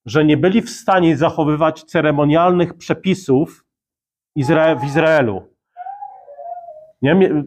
że 0.06 0.26
nie 0.26 0.38
byli 0.38 0.62
w 0.62 0.70
stanie 0.70 1.18
zachowywać 1.18 1.84
ceremonialnych 1.84 2.74
przepisów 2.74 3.66
w 4.80 4.84
Izraelu. 4.86 5.48
Nie? 7.02 7.46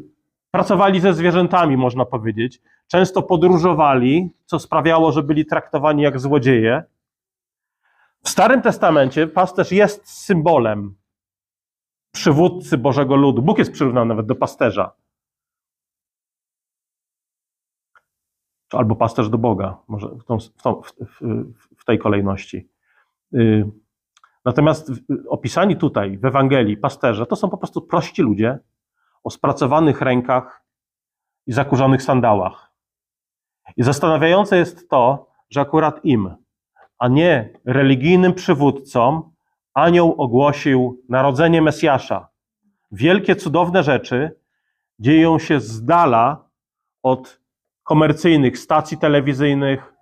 Pracowali 0.50 1.00
ze 1.00 1.14
zwierzętami, 1.14 1.76
można 1.76 2.04
powiedzieć. 2.04 2.60
Często 2.86 3.22
podróżowali, 3.22 4.30
co 4.44 4.58
sprawiało, 4.58 5.12
że 5.12 5.22
byli 5.22 5.46
traktowani 5.46 6.02
jak 6.02 6.20
złodzieje. 6.20 6.82
W 8.24 8.28
Starym 8.28 8.62
Testamencie 8.62 9.26
pasterz 9.26 9.72
jest 9.72 10.10
symbolem 10.10 10.94
przywódcy 12.12 12.78
Bożego 12.78 13.16
Ludu. 13.16 13.42
Bóg 13.42 13.58
jest 13.58 13.72
przyrównany 13.72 14.08
nawet 14.08 14.26
do 14.26 14.34
pasterza. 14.34 14.92
Albo 18.72 18.96
pasterz 18.96 19.28
do 19.28 19.38
Boga, 19.38 19.76
może 19.88 20.08
w, 20.08 20.24
tą, 20.24 20.38
w, 20.38 20.62
tą, 20.62 20.82
w, 20.82 21.20
w 21.78 21.84
tej 21.84 21.98
kolejności. 21.98 22.68
Y, 23.34 23.70
natomiast 24.44 24.92
opisani 25.28 25.76
tutaj 25.76 26.18
w 26.18 26.24
Ewangelii 26.24 26.76
pasterze 26.76 27.26
to 27.26 27.36
są 27.36 27.50
po 27.50 27.58
prostu 27.58 27.82
prości 27.82 28.22
ludzie, 28.22 28.58
o 29.24 29.30
spracowanych 29.30 30.00
rękach 30.00 30.64
i 31.46 31.52
zakurzonych 31.52 32.02
sandałach. 32.02 32.72
I 33.76 33.82
zastanawiające 33.82 34.56
jest 34.56 34.88
to, 34.88 35.30
że 35.50 35.60
akurat 35.60 36.04
im, 36.04 36.34
a 36.98 37.08
nie 37.08 37.52
religijnym 37.64 38.34
przywódcom, 38.34 39.30
anioł 39.74 40.14
ogłosił 40.18 41.02
narodzenie 41.08 41.62
Mesjasza. 41.62 42.28
Wielkie, 42.92 43.36
cudowne 43.36 43.82
rzeczy 43.82 44.40
dzieją 44.98 45.38
się 45.38 45.60
z 45.60 45.84
dala 45.84 46.48
od 47.02 47.40
komercyjnych 47.88 48.58
stacji 48.58 48.98
telewizyjnych, 48.98 49.92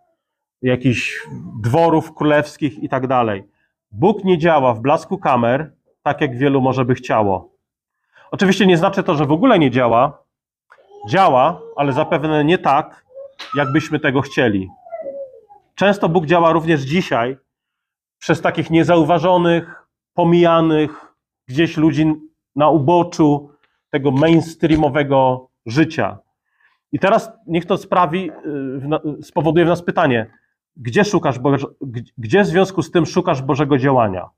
jakichś 0.63 1.27
dworów 1.63 2.15
królewskich 2.15 2.83
i 2.83 2.89
tak 2.89 3.07
dalej. 3.07 3.49
Bóg 3.91 4.25
nie 4.25 4.39
działa 4.39 4.75
w 4.75 4.81
blasku 4.81 5.19
kamer, 5.19 5.73
tak 6.03 6.21
jak 6.21 6.39
wielu 6.39 6.61
może 6.61 6.85
by 6.85 6.95
chciało. 6.95 7.53
Oczywiście 8.31 8.67
nie 8.67 8.77
znaczy 8.77 9.03
to, 9.03 9.15
że 9.15 9.27
w 9.27 9.33
ogóle 9.33 9.59
nie 9.59 9.71
działa. 9.71 10.23
Działa, 11.09 11.61
ale 11.77 11.93
zapewne 11.93 12.45
nie 12.45 12.59
tak, 12.59 13.05
jakbyśmy 13.57 14.01
tego 14.01 14.21
chcieli. 14.21 14.69
Często 15.75 16.09
Bóg 16.09 16.27
działa 16.27 16.53
również 16.53 16.81
dzisiaj 16.81 17.37
przez 18.19 18.41
takich 18.41 18.71
niezauważonych, 18.71 19.87
pomijanych 20.15 21.15
gdzieś 21.49 21.77
ludzi 21.77 22.15
na 22.57 22.69
uboczu 22.69 23.51
tego 23.91 24.11
mainstreamowego 24.11 25.49
życia. 25.67 26.19
I 26.97 26.99
teraz 26.99 27.31
niech 27.47 27.67
to 27.67 27.77
sprawi, 27.77 28.31
y, 29.19 29.23
spowoduje 29.23 29.65
w 29.65 29.69
nas 29.69 29.83
pytanie, 29.83 30.31
gdzie 30.77 31.05
szukasz, 31.05 31.39
Boże, 31.39 31.67
gdzie 32.19 32.43
w 32.43 32.47
związku 32.47 32.83
z 32.83 32.91
tym 32.91 33.07
szukasz 33.07 33.43
Bożego 33.43 33.79
działania? 33.79 34.31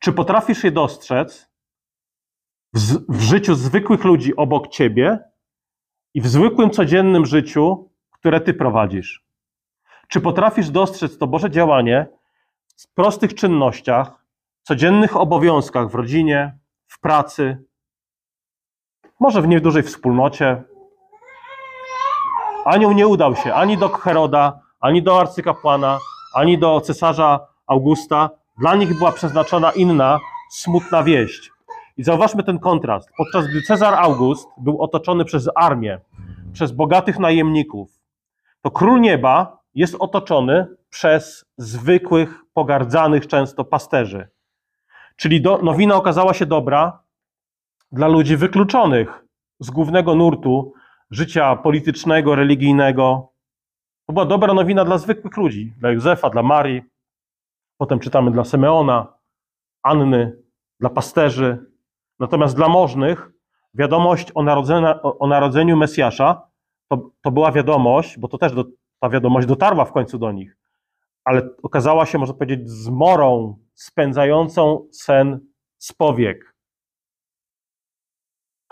Czy 0.00 0.12
potrafisz 0.12 0.64
je 0.64 0.70
dostrzec 0.70 1.50
w, 2.74 3.16
w 3.16 3.20
życiu 3.20 3.54
zwykłych 3.54 4.04
ludzi 4.04 4.36
obok 4.36 4.68
ciebie 4.68 5.18
i 6.14 6.20
w 6.20 6.28
zwykłym, 6.28 6.70
codziennym 6.70 7.26
życiu, 7.26 7.90
które 8.10 8.40
ty 8.40 8.54
prowadzisz. 8.54 9.24
Czy 10.08 10.20
potrafisz 10.20 10.70
dostrzec 10.70 11.18
to 11.18 11.26
Boże 11.26 11.50
działanie 11.50 12.06
w 12.76 12.94
prostych 12.94 13.34
czynnościach, 13.34 14.24
codziennych 14.62 15.16
obowiązkach 15.16 15.90
w 15.90 15.94
rodzinie, 15.94 16.58
w 16.86 17.00
pracy, 17.00 17.64
może 19.20 19.42
w 19.42 19.48
niedużej 19.48 19.82
wspólnocie? 19.82 20.64
Anioł 22.68 22.92
nie 22.92 23.08
udał 23.08 23.36
się 23.36 23.54
ani 23.54 23.78
do 23.78 23.88
Heroda, 23.88 24.60
ani 24.80 25.02
do 25.02 25.20
arcykapłana, 25.20 25.98
ani 26.34 26.58
do 26.58 26.80
cesarza 26.80 27.46
Augusta. 27.66 28.30
Dla 28.58 28.74
nich 28.74 28.98
była 28.98 29.12
przeznaczona 29.12 29.70
inna, 29.70 30.18
smutna 30.50 31.02
wieść. 31.02 31.50
I 31.96 32.04
zauważmy 32.04 32.42
ten 32.42 32.58
kontrast. 32.58 33.08
Podczas 33.16 33.46
gdy 33.46 33.62
Cezar 33.62 33.94
August 33.94 34.48
był 34.58 34.82
otoczony 34.82 35.24
przez 35.24 35.50
armię, 35.54 36.00
przez 36.52 36.72
bogatych 36.72 37.18
najemników, 37.18 37.90
to 38.62 38.70
król 38.70 39.00
nieba 39.00 39.58
jest 39.74 39.96
otoczony 39.98 40.66
przez 40.90 41.44
zwykłych, 41.56 42.40
pogardzanych 42.54 43.26
często 43.26 43.64
pasterzy. 43.64 44.28
Czyli 45.16 45.42
do, 45.42 45.58
nowina 45.62 45.96
okazała 45.96 46.34
się 46.34 46.46
dobra 46.46 46.98
dla 47.92 48.08
ludzi 48.08 48.36
wykluczonych 48.36 49.24
z 49.60 49.70
głównego 49.70 50.14
nurtu 50.14 50.72
życia 51.10 51.56
politycznego, 51.56 52.34
religijnego. 52.34 53.32
To 54.06 54.12
była 54.12 54.24
dobra 54.24 54.54
nowina 54.54 54.84
dla 54.84 54.98
zwykłych 54.98 55.36
ludzi, 55.36 55.72
dla 55.78 55.90
Józefa, 55.90 56.30
dla 56.30 56.42
Marii. 56.42 56.82
Potem 57.76 57.98
czytamy 57.98 58.30
dla 58.30 58.44
Simeona, 58.44 59.18
Anny, 59.82 60.42
dla 60.80 60.90
pasterzy. 60.90 61.66
Natomiast 62.18 62.56
dla 62.56 62.68
możnych 62.68 63.30
wiadomość 63.74 64.32
o, 64.34 65.18
o 65.18 65.26
narodzeniu 65.26 65.76
Mesjasza 65.76 66.48
to, 66.88 67.10
to 67.22 67.30
była 67.30 67.52
wiadomość, 67.52 68.18
bo 68.18 68.28
to 68.28 68.38
też 68.38 68.54
do, 68.54 68.64
ta 69.00 69.08
wiadomość 69.08 69.46
dotarła 69.46 69.84
w 69.84 69.92
końcu 69.92 70.18
do 70.18 70.32
nich, 70.32 70.56
ale 71.24 71.48
okazała 71.62 72.06
się, 72.06 72.18
można 72.18 72.34
powiedzieć, 72.34 72.70
zmorą 72.70 73.58
spędzającą 73.74 74.88
sen 74.92 75.40
z 75.78 75.92
powiek. 75.92 76.47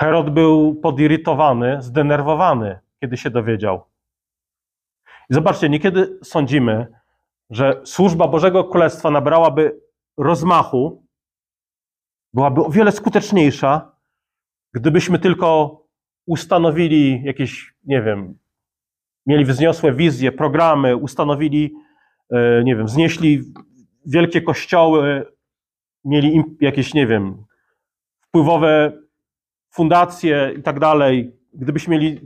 Herod 0.01 0.31
był 0.31 0.75
podirytowany, 0.75 1.83
zdenerwowany, 1.83 2.79
kiedy 3.01 3.17
się 3.17 3.31
dowiedział. 3.31 3.85
I 5.31 5.35
zobaczcie, 5.35 5.69
niekiedy 5.69 6.19
sądzimy, 6.23 6.87
że 7.51 7.81
służba 7.85 8.29
Bożego 8.29 8.65
Królestwa 8.65 9.11
nabrałaby 9.11 9.81
rozmachu, 10.17 11.07
byłaby 12.35 12.65
o 12.65 12.71
wiele 12.71 12.93
skuteczniejsza, 12.93 13.93
gdybyśmy 14.75 15.19
tylko 15.19 15.81
ustanowili 16.27 17.23
jakieś, 17.25 17.75
nie 17.85 18.03
wiem, 18.03 18.39
mieli 19.27 19.45
wzniosłe 19.45 19.93
wizje, 19.93 20.33
programy, 20.33 20.97
ustanowili, 20.97 21.75
e, 22.31 22.65
nie 22.65 22.77
wiem, 22.77 22.89
znieśli 22.89 23.43
wielkie 24.07 24.43
kościoły, 24.43 25.27
mieli 26.05 26.43
jakieś, 26.61 26.95
nie 26.95 27.07
wiem, 27.07 27.45
wpływowe 28.21 28.93
fundacje 29.77 30.55
i 30.59 30.63
tak 30.63 30.81
dalej, 30.81 31.37
gdybyśmy 31.55 31.93
mieli 31.99 32.21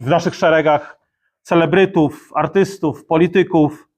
w 0.00 0.06
naszych 0.06 0.34
szeregach 0.34 0.98
celebrytów, 1.42 2.30
artystów, 2.34 3.06
polityków, 3.06 3.88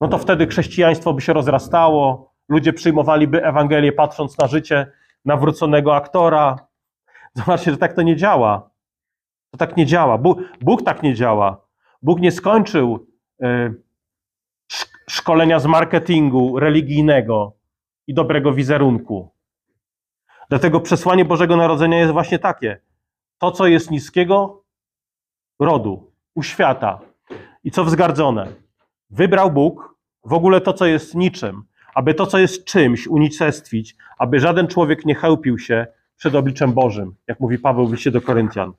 no 0.00 0.08
to 0.08 0.18
wtedy 0.18 0.46
chrześcijaństwo 0.46 1.12
by 1.12 1.20
się 1.20 1.32
rozrastało, 1.32 2.32
Ludzie 2.48 2.72
przyjmowaliby 2.72 3.44
Ewangelię 3.44 3.92
patrząc 3.92 4.38
na 4.38 4.46
życie 4.46 4.92
nawróconego 5.24 5.96
aktora. 5.96 6.56
Zobaczcie, 7.34 7.70
że 7.70 7.76
tak 7.76 7.92
to 7.92 8.02
nie 8.02 8.16
działa. 8.16 8.70
To 9.50 9.58
tak 9.58 9.76
nie 9.76 9.86
działa. 9.86 10.18
Bóg, 10.18 10.38
Bóg 10.60 10.82
tak 10.82 11.02
nie 11.02 11.14
działa. 11.14 11.66
Bóg 12.02 12.20
nie 12.20 12.32
skończył 12.32 13.06
y, 13.42 13.74
szkolenia 15.10 15.58
z 15.58 15.66
marketingu 15.66 16.58
religijnego 16.58 17.52
i 18.06 18.14
dobrego 18.14 18.52
wizerunku. 18.52 19.31
Dlatego 20.52 20.80
przesłanie 20.80 21.24
Bożego 21.24 21.56
Narodzenia 21.56 21.98
jest 21.98 22.12
właśnie 22.12 22.38
takie. 22.38 22.80
To, 23.38 23.50
co 23.50 23.66
jest 23.66 23.90
niskiego 23.90 24.64
rodu, 25.60 26.12
u 26.34 26.42
świata 26.42 27.00
i 27.64 27.70
co 27.70 27.84
wzgardzone. 27.84 28.48
Wybrał 29.10 29.50
Bóg 29.50 29.94
w 30.24 30.32
ogóle 30.32 30.60
to, 30.60 30.72
co 30.72 30.86
jest 30.86 31.14
niczym, 31.14 31.62
aby 31.94 32.14
to, 32.14 32.26
co 32.26 32.38
jest 32.38 32.64
czymś, 32.64 33.06
unicestwić, 33.06 33.96
aby 34.18 34.40
żaden 34.40 34.68
człowiek 34.68 35.04
nie 35.04 35.14
chełpił 35.14 35.58
się 35.58 35.86
przed 36.16 36.34
obliczem 36.34 36.72
Bożym, 36.72 37.14
jak 37.26 37.40
mówi 37.40 37.58
Paweł 37.58 37.86
w 37.86 37.92
liście 37.92 38.10
do 38.10 38.20
Koryntian. 38.20 38.72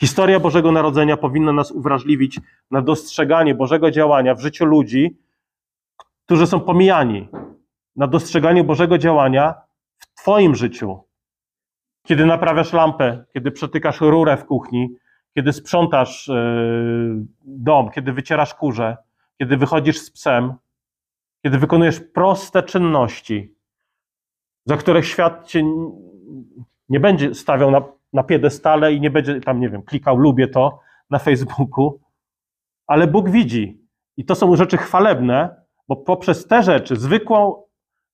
Historia 0.00 0.40
Bożego 0.40 0.72
Narodzenia 0.72 1.16
powinna 1.16 1.52
nas 1.52 1.70
uwrażliwić 1.70 2.40
na 2.70 2.82
dostrzeganie 2.82 3.54
Bożego 3.54 3.90
działania 3.90 4.34
w 4.34 4.40
życiu 4.40 4.64
ludzi, 4.64 5.18
którzy 6.26 6.46
są 6.46 6.60
pomijani, 6.60 7.28
na 7.96 8.06
dostrzeganie 8.06 8.64
Bożego 8.64 8.98
działania 8.98 9.67
Twoim 10.22 10.54
życiu. 10.54 10.98
Kiedy 12.06 12.26
naprawiasz 12.26 12.72
lampę, 12.72 13.24
kiedy 13.34 13.50
przetykasz 13.50 14.00
rurę 14.00 14.36
w 14.36 14.44
kuchni, 14.44 14.96
kiedy 15.34 15.52
sprzątasz 15.52 16.28
yy, 16.28 17.26
dom, 17.44 17.90
kiedy 17.90 18.12
wycierasz 18.12 18.54
kurze, 18.54 18.96
kiedy 19.38 19.56
wychodzisz 19.56 19.98
z 19.98 20.10
psem, 20.10 20.54
kiedy 21.42 21.58
wykonujesz 21.58 22.00
proste 22.00 22.62
czynności, 22.62 23.54
za 24.64 24.76
które 24.76 25.02
świat 25.02 25.46
cię 25.46 25.62
nie 26.88 27.00
będzie 27.00 27.34
stawiał 27.34 27.70
na, 27.70 27.82
na 28.12 28.22
piedestale 28.22 28.92
i 28.92 29.00
nie 29.00 29.10
będzie 29.10 29.40
tam, 29.40 29.60
nie 29.60 29.70
wiem, 29.70 29.82
klikał 29.82 30.16
lubię 30.16 30.48
to 30.48 30.80
na 31.10 31.18
Facebooku, 31.18 32.00
ale 32.86 33.06
Bóg 33.06 33.30
widzi. 33.30 33.80
I 34.16 34.24
to 34.24 34.34
są 34.34 34.56
rzeczy 34.56 34.76
chwalebne, 34.76 35.62
bo 35.88 35.96
poprzez 35.96 36.46
te 36.46 36.62
rzeczy, 36.62 36.96
zwykłą, 36.96 37.67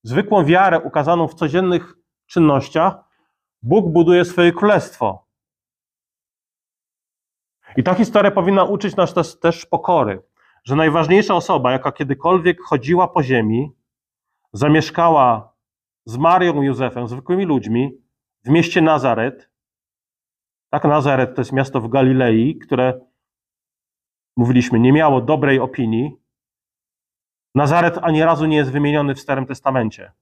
zwykłą 0.04 0.44
wiarę 0.44 0.80
ukazaną 0.80 1.28
w 1.28 1.34
codziennych 1.34 1.94
czynnościach, 2.26 2.94
Bóg 3.62 3.92
buduje 3.92 4.24
swoje 4.24 4.52
królestwo. 4.52 5.26
I 7.76 7.82
ta 7.82 7.94
historia 7.94 8.30
powinna 8.30 8.64
uczyć 8.64 8.96
nas 8.96 9.14
też, 9.14 9.40
też 9.40 9.66
pokory, 9.66 10.22
że 10.64 10.76
najważniejsza 10.76 11.34
osoba, 11.34 11.72
jaka 11.72 11.92
kiedykolwiek 11.92 12.62
chodziła 12.62 13.08
po 13.08 13.22
ziemi, 13.22 13.72
zamieszkała 14.52 15.54
z 16.04 16.16
Marią 16.16 16.62
i 16.62 16.66
Józefem, 16.66 17.08
zwykłymi 17.08 17.44
ludźmi, 17.44 17.98
w 18.44 18.48
mieście 18.48 18.82
Nazaret. 18.82 19.50
Tak, 20.70 20.84
Nazaret 20.84 21.34
to 21.34 21.40
jest 21.40 21.52
miasto 21.52 21.80
w 21.80 21.88
Galilei, 21.88 22.58
które, 22.58 23.00
mówiliśmy, 24.36 24.80
nie 24.80 24.92
miało 24.92 25.20
dobrej 25.20 25.58
opinii. 25.58 26.23
Nazaret 27.54 27.98
ani 28.02 28.24
razu 28.24 28.46
nie 28.46 28.56
jest 28.56 28.70
wymieniony 28.70 29.14
w 29.14 29.20
Starym 29.20 29.46
Testamencie. 29.46 30.12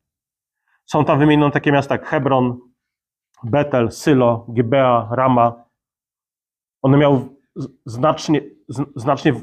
Są 0.86 1.04
tam 1.04 1.18
wymienione 1.18 1.52
takie 1.52 1.72
miasta 1.72 1.94
jak 1.94 2.06
Hebron, 2.06 2.60
Betel, 3.44 3.90
Sylo, 3.90 4.46
Gibea, 4.52 5.08
Rama. 5.10 5.64
One 6.82 6.98
miały 6.98 7.28
znacznie, 7.86 8.40
znacznie 8.96 9.34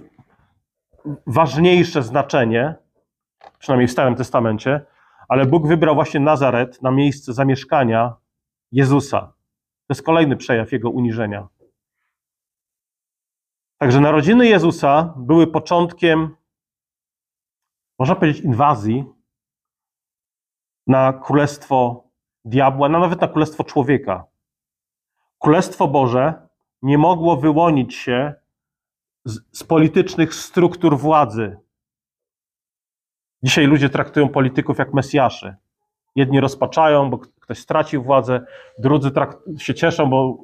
ważniejsze 1.28 2.04
znaczenie, 2.04 2.75
przynajmniej 3.60 3.88
w 3.88 3.91
Starym 3.91 4.15
Testamencie, 4.15 4.86
ale 5.28 5.45
Bóg 5.45 5.67
wybrał 5.67 5.95
właśnie 5.95 6.19
Nazaret 6.19 6.82
na 6.82 6.91
miejsce 6.91 7.34
zamieszkania 7.34 8.13
Jezusa. 8.71 9.19
To 9.88 9.93
jest 9.93 10.04
kolejny 10.04 10.38
przejaw 10.38 10.71
Jego 10.71 10.89
uniżenia. 10.89 11.47
Także 13.78 14.02
narodziny 14.02 14.47
Jezusa 14.47 15.13
były 15.17 15.47
początkiem, 15.47 16.36
można 18.00 18.16
powiedzieć, 18.16 18.44
inwazji 18.44 19.06
na 20.88 21.14
królestwo 21.14 22.04
diabła, 22.46 22.90
no 22.90 23.00
nawet 23.00 23.22
na 23.22 23.28
królestwo 23.28 23.64
człowieka. 23.64 24.26
Królestwo 25.40 25.88
Boże 25.88 26.48
nie 26.82 26.98
mogło 26.98 27.38
wyłonić 27.38 27.96
się 27.96 28.34
z, 29.26 29.40
z 29.52 29.64
politycznych 29.64 30.34
struktur 30.34 30.98
władzy. 30.98 31.58
Dzisiaj 33.44 33.66
ludzie 33.66 33.90
traktują 33.90 34.30
polityków 34.30 34.78
jak 34.78 34.94
mesjaszy. 34.94 35.56
Jedni 36.16 36.40
rozpaczają, 36.40 37.10
bo 37.10 37.18
ktoś 37.18 37.60
stracił 37.60 38.04
władzę, 38.04 38.46
drudzy 38.80 39.12
się 39.58 39.74
cieszą, 39.74 40.10
bo 40.10 40.44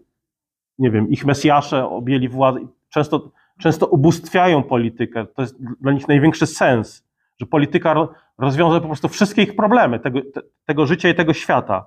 nie 0.79 0.91
wiem, 0.91 1.09
ich 1.09 1.25
mesjasze 1.25 1.89
objęli 1.89 2.29
władzę. 2.29 2.59
Często, 2.89 3.31
często 3.59 3.87
ubóstwiają 3.87 4.63
politykę. 4.63 5.25
To 5.25 5.41
jest 5.41 5.55
dla 5.81 5.91
nich 5.91 6.07
największy 6.07 6.47
sens, 6.47 7.05
że 7.39 7.45
polityka 7.45 7.95
rozwiąże 8.37 8.81
po 8.81 8.87
prostu 8.87 9.09
wszystkie 9.09 9.41
ich 9.41 9.55
problemy 9.55 9.99
tego, 9.99 10.19
te, 10.33 10.41
tego 10.65 10.85
życia 10.85 11.09
i 11.09 11.15
tego 11.15 11.33
świata. 11.33 11.85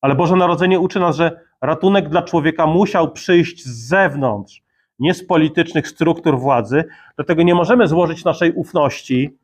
Ale 0.00 0.14
Boże 0.14 0.36
Narodzenie 0.36 0.80
uczy 0.80 1.00
nas, 1.00 1.16
że 1.16 1.40
ratunek 1.60 2.08
dla 2.08 2.22
człowieka 2.22 2.66
musiał 2.66 3.12
przyjść 3.12 3.64
z 3.64 3.88
zewnątrz, 3.88 4.62
nie 4.98 5.14
z 5.14 5.26
politycznych 5.26 5.88
struktur 5.88 6.38
władzy. 6.38 6.84
Dlatego 7.16 7.42
nie 7.42 7.54
możemy 7.54 7.86
złożyć 7.86 8.24
naszej 8.24 8.52
ufności 8.52 9.38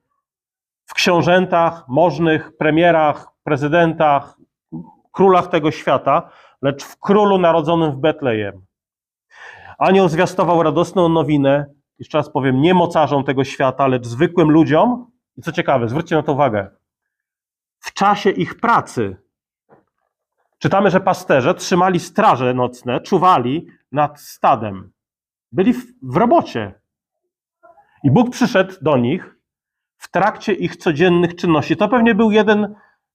w 0.86 0.94
książętach, 0.94 1.84
możnych, 1.88 2.56
premierach, 2.56 3.28
prezydentach, 3.44 4.36
królach 5.12 5.46
tego 5.46 5.70
świata, 5.70 6.30
lecz 6.62 6.84
w 6.84 6.98
królu 7.00 7.38
narodzonym 7.38 7.92
w 7.92 7.96
Betlejem. 7.96 8.64
Anioł 9.78 10.08
zwiastował 10.08 10.62
radosną 10.62 11.08
nowinę, 11.08 11.66
jeszcze 11.98 12.18
raz 12.18 12.30
powiem, 12.30 12.60
nie 12.60 12.74
mocarzom 12.74 13.24
tego 13.24 13.44
świata, 13.44 13.86
lecz 13.86 14.06
zwykłym 14.06 14.50
ludziom. 14.50 15.10
I 15.38 15.42
co 15.42 15.52
ciekawe, 15.52 15.88
zwróćcie 15.88 16.16
na 16.16 16.22
to 16.22 16.32
uwagę, 16.32 16.70
w 17.78 17.92
czasie 17.92 18.30
ich 18.30 18.54
pracy 18.54 19.16
czytamy, 20.58 20.90
że 20.90 21.00
pasterze 21.00 21.54
trzymali 21.54 22.00
straże 22.00 22.54
nocne, 22.54 23.00
czuwali 23.00 23.66
nad 23.92 24.20
stadem. 24.20 24.92
Byli 25.52 25.72
w, 25.72 25.86
w 26.02 26.16
robocie. 26.16 26.80
I 28.04 28.10
Bóg 28.10 28.30
przyszedł 28.30 28.74
do 28.82 28.96
nich 28.96 29.36
w 29.96 30.10
trakcie 30.10 30.52
ich 30.52 30.76
codziennych 30.76 31.34
czynności. 31.34 31.76
To 31.76 31.88
pewnie 31.88 32.14
był 32.14 32.30
jeden 32.30 32.74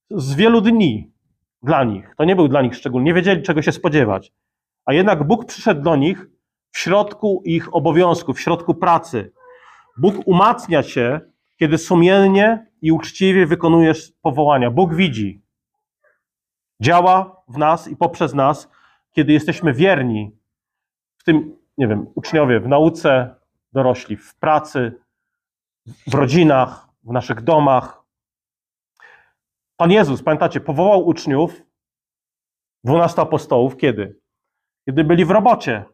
z 0.09 0.36
wielu 0.36 0.62
dni 0.62 1.13
dla 1.62 1.83
nich. 1.83 2.15
To 2.17 2.23
nie 2.23 2.36
był 2.36 2.47
dla 2.47 2.62
nich 2.62 2.75
szczególny. 2.75 3.05
Nie 3.05 3.13
wiedzieli, 3.13 3.41
czego 3.41 3.62
się 3.62 3.71
spodziewać. 3.71 4.33
A 4.86 4.93
jednak 4.93 5.27
Bóg 5.27 5.45
przyszedł 5.45 5.81
do 5.81 5.95
nich 5.95 6.27
w 6.71 6.77
środku 6.77 7.41
ich 7.45 7.75
obowiązków, 7.75 8.38
w 8.38 8.41
środku 8.41 8.75
pracy. 8.75 9.33
Bóg 9.97 10.15
umacnia 10.25 10.83
się, 10.83 11.33
kiedy 11.63 11.78
sumiennie 11.78 12.67
i 12.82 12.91
uczciwie 12.91 13.45
wykonujesz 13.45 14.12
powołania. 14.21 14.71
Bóg 14.71 14.93
widzi. 14.93 15.41
Działa 16.82 17.43
w 17.47 17.58
nas 17.58 17.88
i 17.88 17.95
poprzez 17.95 18.34
nas, 18.34 18.69
kiedy 19.12 19.34
jesteśmy 19.34 19.73
wierni 19.73 20.38
w 21.17 21.23
tym, 21.23 21.58
nie 21.78 21.88
wiem, 21.88 22.08
uczniowie, 22.15 22.60
w 22.60 22.67
nauce, 22.67 23.36
dorośli, 23.73 24.17
w 24.17 24.36
pracy, 24.36 25.02
w 26.08 26.13
rodzinach, 26.13 26.88
w 27.04 27.12
naszych 27.12 27.41
domach. 27.41 28.04
Pan 29.78 29.91
Jezus, 29.91 30.23
pamiętacie, 30.23 30.60
powołał 30.60 31.08
uczniów, 31.08 31.62
dwunastu 32.84 33.21
apostołów, 33.21 33.78
kiedy? 33.78 34.19
Kiedy 34.86 35.04
byli 35.04 35.26
w 35.26 35.32
robocie, 35.32 35.86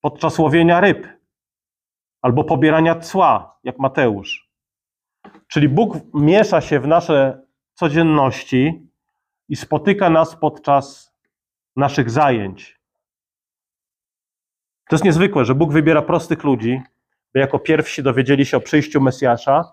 podczas 0.00 0.38
łowienia 0.38 0.80
ryb, 0.80 1.06
albo 2.22 2.44
pobierania 2.44 3.00
cła, 3.00 3.58
jak 3.64 3.78
Mateusz. 3.78 4.51
Czyli 5.52 5.68
Bóg 5.68 5.96
miesza 6.14 6.60
się 6.60 6.80
w 6.80 6.86
nasze 6.86 7.42
codzienności 7.74 8.90
i 9.48 9.56
spotyka 9.56 10.10
nas 10.10 10.36
podczas 10.36 11.14
naszych 11.76 12.10
zajęć. 12.10 12.80
To 14.88 14.96
jest 14.96 15.04
niezwykłe, 15.04 15.44
że 15.44 15.54
Bóg 15.54 15.72
wybiera 15.72 16.02
prostych 16.02 16.44
ludzi, 16.44 16.80
by 17.34 17.40
jako 17.40 17.58
pierwsi 17.58 18.02
dowiedzieli 18.02 18.46
się 18.46 18.56
o 18.56 18.60
przyjściu 18.60 19.00
Mesjasza 19.00 19.72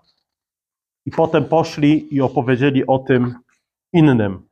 i 1.06 1.10
potem 1.10 1.44
poszli 1.44 2.14
i 2.14 2.20
opowiedzieli 2.20 2.86
o 2.86 2.98
tym 2.98 3.34
innym. 3.92 4.48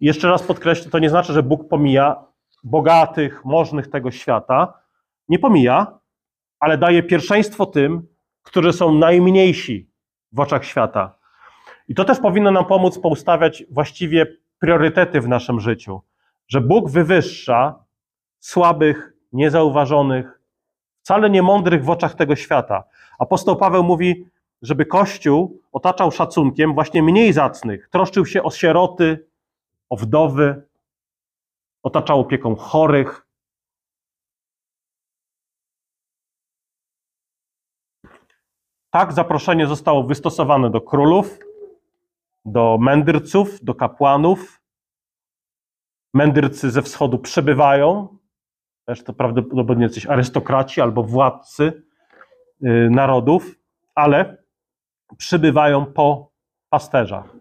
I 0.00 0.06
jeszcze 0.06 0.28
raz 0.28 0.42
podkreślę, 0.42 0.90
to 0.90 0.98
nie 0.98 1.10
znaczy, 1.10 1.32
że 1.32 1.42
Bóg 1.42 1.68
pomija 1.68 2.24
bogatych, 2.64 3.44
możnych 3.44 3.90
tego 3.90 4.10
świata. 4.10 4.82
Nie 5.28 5.38
pomija, 5.38 5.98
ale 6.60 6.78
daje 6.78 7.02
pierwszeństwo 7.02 7.66
tym, 7.66 8.06
którzy 8.42 8.72
są 8.72 8.94
najmniejsi 8.94 9.91
w 10.32 10.40
oczach 10.40 10.64
świata. 10.64 11.14
I 11.88 11.94
to 11.94 12.04
też 12.04 12.20
powinno 12.20 12.50
nam 12.50 12.64
pomóc 12.64 12.98
poustawiać 12.98 13.64
właściwie 13.70 14.26
priorytety 14.58 15.20
w 15.20 15.28
naszym 15.28 15.60
życiu, 15.60 16.00
że 16.48 16.60
Bóg 16.60 16.90
wywyższa 16.90 17.84
słabych, 18.40 19.12
niezauważonych, 19.32 20.40
wcale 21.02 21.30
nie 21.30 21.42
mądrych 21.42 21.84
w 21.84 21.90
oczach 21.90 22.14
tego 22.14 22.36
świata. 22.36 22.84
Apostoł 23.18 23.56
Paweł 23.56 23.84
mówi, 23.84 24.26
żeby 24.62 24.86
Kościół 24.86 25.60
otaczał 25.72 26.10
szacunkiem 26.10 26.74
właśnie 26.74 27.02
mniej 27.02 27.32
zacnych, 27.32 27.88
troszczył 27.88 28.26
się 28.26 28.42
o 28.42 28.50
sieroty, 28.50 29.26
o 29.88 29.96
wdowy, 29.96 30.62
otaczał 31.82 32.20
opieką 32.20 32.56
chorych. 32.56 33.26
Tak 38.94 39.12
zaproszenie 39.12 39.66
zostało 39.66 40.02
wystosowane 40.02 40.70
do 40.70 40.80
królów, 40.80 41.38
do 42.44 42.78
mędrców, 42.80 43.64
do 43.64 43.74
kapłanów, 43.74 44.60
mędrcy 46.14 46.70
ze 46.70 46.82
wschodu 46.82 47.18
przybywają, 47.18 48.18
też 48.84 49.04
to 49.04 49.12
prawdopodobnie 49.12 49.82
jacyś 49.82 50.06
arystokraci 50.06 50.80
albo 50.80 51.02
władcy 51.02 51.82
y, 52.62 52.88
narodów, 52.90 53.54
ale 53.94 54.42
przybywają 55.16 55.86
po 55.86 56.32
pasterzach. 56.70 57.36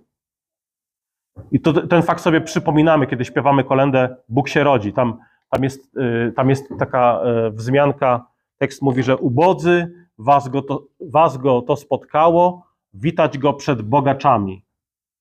I 1.52 1.62
to, 1.62 1.88
ten 1.88 2.04
fakt 2.04 2.22
sobie 2.22 2.42
przypominamy, 2.42 3.08
kiedy 3.08 3.26
śpiewamy 3.26 3.64
kolendę 3.64 4.16
Bóg 4.30 4.50
się 4.50 4.64
rodzi. 4.64 4.94
Tam, 4.94 5.18
tam, 5.50 5.64
jest, 5.64 5.98
y, 5.98 6.34
tam 6.36 6.50
jest 6.50 6.70
taka 6.80 7.22
y, 7.48 7.52
wzmianka, 7.52 8.26
tekst 8.58 8.82
mówi, 8.82 9.04
że 9.04 9.18
ubodzy, 9.18 10.01
was 10.22 10.50
go, 10.50 10.62
to, 10.62 10.88
was 11.00 11.38
go 11.38 11.62
to 11.62 11.76
spotkało, 11.76 12.68
witać 12.94 13.38
go 13.38 13.54
przed 13.54 13.82
bogaczami. 13.82 14.66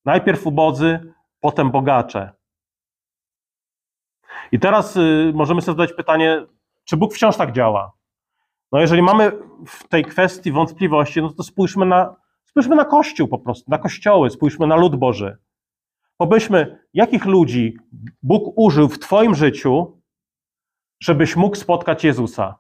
Najpierw 0.05 0.47
ubodzy, 0.47 1.13
potem 1.41 1.71
bogacze. 1.71 2.33
I 4.53 4.59
teraz 4.59 4.97
y, 4.97 5.33
możemy 5.35 5.63
sobie 5.63 5.77
zadać 5.77 5.97
pytanie, 5.97 6.47
czy 6.85 6.97
Bóg 6.97 7.15
wciąż 7.15 7.37
tak 7.37 7.53
działa? 7.53 7.93
No 8.73 8.81
jeżeli 8.81 9.03
mamy 9.03 9.33
w 9.67 9.89
tej 9.89 10.05
kwestii 10.05 10.53
wątpliwości, 10.53 11.23
no 11.23 11.33
to 11.33 11.43
spójrzmy 11.43 11.87
na, 11.87 12.17
spójrzmy 12.45 12.77
na 12.77 12.85
Kościół 12.85 13.29
po 13.29 13.39
prostu, 13.39 13.71
na 13.71 13.79
kościoły, 13.79 14.31
spójrzmy 14.31 14.67
na 14.67 14.77
lud 14.77 14.97
Boży. 14.97 15.39
Pomyślmy, 16.17 16.79
jakich 16.95 17.25
ludzi 17.25 17.77
Bóg 18.23 18.53
użył 18.57 18.89
w 18.89 18.99
Twoim 18.99 19.35
życiu, 19.35 20.01
żebyś 21.01 21.37
mógł 21.37 21.57
spotkać 21.57 22.05
Jezusa. 22.05 22.60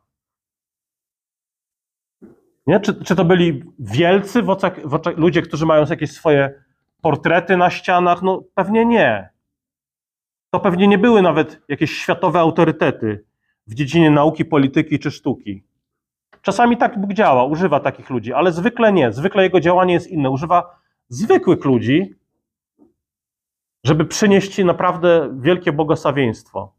Nie? 2.67 2.81
Czy, 2.81 3.05
czy 3.05 3.17
to 3.17 3.25
byli 3.25 3.65
wielcy 3.79 4.43
w 4.43 4.51
oczach, 4.51 4.89
w 4.89 4.95
oczach, 4.95 5.17
ludzie, 5.17 5.43
którzy 5.43 5.67
mają 5.67 5.85
jakieś 5.91 6.13
swoje 6.13 6.63
portrety 7.03 7.57
na 7.57 7.71
ścianach? 7.71 8.23
No 8.23 8.43
pewnie 8.55 8.87
nie. 8.87 9.31
To 10.51 10.61
pewnie 10.61 10.89
nie 10.89 10.99
były 10.99 11.23
nawet 11.23 11.61
jakieś 11.69 11.99
światowe 11.99 12.41
autorytety 12.41 13.25
w 13.67 13.75
dziedzinie 13.75 14.11
nauki, 14.11 14.45
polityki 14.45 14.99
czy 14.99 15.11
sztuki. 15.11 15.65
Czasami 16.43 16.77
tak 16.77 17.01
Bóg 17.01 17.13
działa, 17.13 17.45
używa 17.45 17.81
takich 17.81 18.11
ludzi, 18.11 18.33
ale 18.33 18.53
zwykle 18.53 18.93
nie. 18.93 19.13
Zwykle 19.13 19.43
jego 19.43 19.61
działanie 19.61 19.95
jest 19.95 20.09
inne. 20.09 20.31
Używa 20.31 20.81
zwykłych 21.09 21.65
ludzi, 21.65 22.15
żeby 23.85 24.05
przynieść 24.05 24.55
ci 24.55 24.65
naprawdę 24.65 25.37
wielkie 25.41 25.73
błogosławieństwo. 25.73 26.73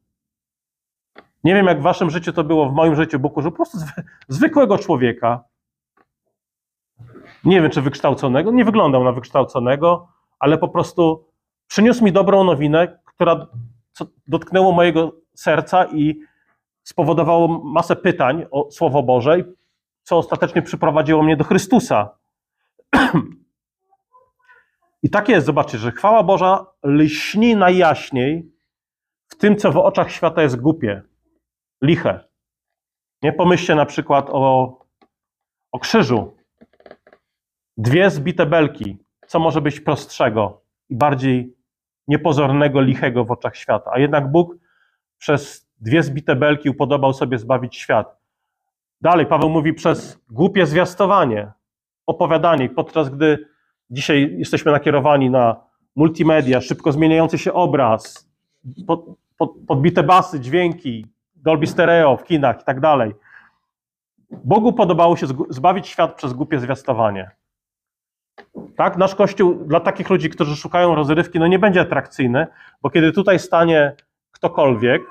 Nie 1.44 1.56
wiem, 1.56 1.65
jak 1.65 1.80
w 1.80 1.84
waszym 1.84 2.10
życiu 2.10 2.34
to 2.34 2.44
było, 2.44 2.70
w 2.70 2.74
moim 2.74 2.96
życiu 2.96 3.20
Bóg 3.20 3.38
użył 3.38 3.52
po 3.52 3.56
prostu 3.56 3.78
zwykłego 4.28 4.78
człowieka. 4.78 5.44
Nie 7.43 7.62
wiem, 7.62 7.71
czy 7.71 7.82
wykształconego, 7.82 8.51
nie 8.51 8.65
wyglądał 8.65 9.04
na 9.04 9.12
wykształconego, 9.12 10.08
ale 10.39 10.58
po 10.58 10.67
prostu 10.67 11.25
przyniósł 11.67 12.04
mi 12.04 12.12
dobrą 12.12 12.43
nowinę, 12.43 12.99
która 13.06 13.47
dotknęło 14.27 14.71
mojego 14.71 15.12
serca 15.36 15.86
i 15.86 16.19
spowodowało 16.84 17.47
masę 17.63 17.95
pytań 17.95 18.45
o 18.51 18.71
Słowo 18.71 19.04
Boże, 19.04 19.43
co 20.04 20.17
ostatecznie 20.17 20.62
przyprowadziło 20.62 21.23
mnie 21.23 21.38
do 21.38 21.43
Chrystusa. 21.43 22.10
I 25.04 25.10
tak 25.10 25.30
jest, 25.30 25.45
zobaczcie, 25.45 25.77
że 25.77 25.91
chwała 25.91 26.23
Boża 26.23 26.65
lśni 26.84 27.56
najjaśniej 27.56 28.51
w 29.27 29.36
tym, 29.36 29.58
co 29.58 29.71
w 29.71 29.77
oczach 29.77 30.12
świata 30.12 30.41
jest 30.41 30.62
głupie, 30.62 31.01
liche. 31.82 32.19
Nie 33.21 33.34
pomyślcie 33.34 33.75
na 33.75 33.86
przykład 33.86 34.30
o, 34.30 34.77
o 35.71 35.80
krzyżu. 35.80 36.38
Dwie 37.82 38.10
zbite 38.10 38.46
belki. 38.46 38.98
Co 39.28 39.39
może 39.39 39.62
być 39.62 39.80
prostszego 39.80 40.62
i 40.89 40.96
bardziej 40.96 41.56
niepozornego, 42.08 42.82
lichego 42.82 43.26
w 43.26 43.32
oczach 43.32 43.56
świata? 43.56 43.91
A 43.94 44.00
jednak 44.00 44.32
Bóg 44.32 44.56
przez 45.17 45.70
dwie 45.80 46.04
zbite 46.04 46.36
belki 46.36 46.70
upodobał 46.70 47.13
sobie 47.13 47.38
zbawić 47.38 47.76
świat. 47.76 48.17
Dalej 49.02 49.26
Paweł 49.26 49.50
mówi 49.50 49.74
przez 49.74 50.20
głupie 50.30 50.65
zwiastowanie, 50.65 51.52
opowiadanie, 52.06 52.70
podczas 52.70 53.10
gdy 53.10 53.46
dzisiaj 53.89 54.36
jesteśmy 54.38 54.72
nakierowani 54.72 55.30
na 55.30 55.56
multimedia, 55.96 56.62
szybko 56.62 56.91
zmieniający 56.91 57.38
się 57.38 57.54
obraz, 57.54 58.30
pod, 58.88 59.06
pod, 59.38 59.52
podbite 59.67 60.04
basy, 60.04 60.39
dźwięki, 60.39 61.06
Dolby 61.36 61.67
Stereo 61.67 62.17
w 62.17 62.24
kinach 62.24 62.62
i 62.62 62.63
tak 62.63 62.80
dalej. 62.80 63.13
Bogu 64.32 64.74
podobało 64.74 65.15
się 65.15 65.28
zbawić 65.50 65.88
świat 65.88 66.15
przez 66.15 66.34
głupie 66.34 66.60
zwiastowanie. 66.60 67.40
Tak? 68.75 68.97
Nasz 68.97 69.15
Kościół 69.15 69.54
dla 69.54 69.80
takich 69.80 70.10
ludzi, 70.10 70.30
którzy 70.30 70.56
szukają 70.56 70.95
rozrywki, 70.95 71.39
no 71.39 71.47
nie 71.47 71.60
będzie 71.60 71.82
atrakcyjny, 71.82 72.47
bo 72.82 72.89
kiedy 72.89 73.12
tutaj 73.12 73.39
stanie 73.39 73.95
ktokolwiek, 74.32 75.01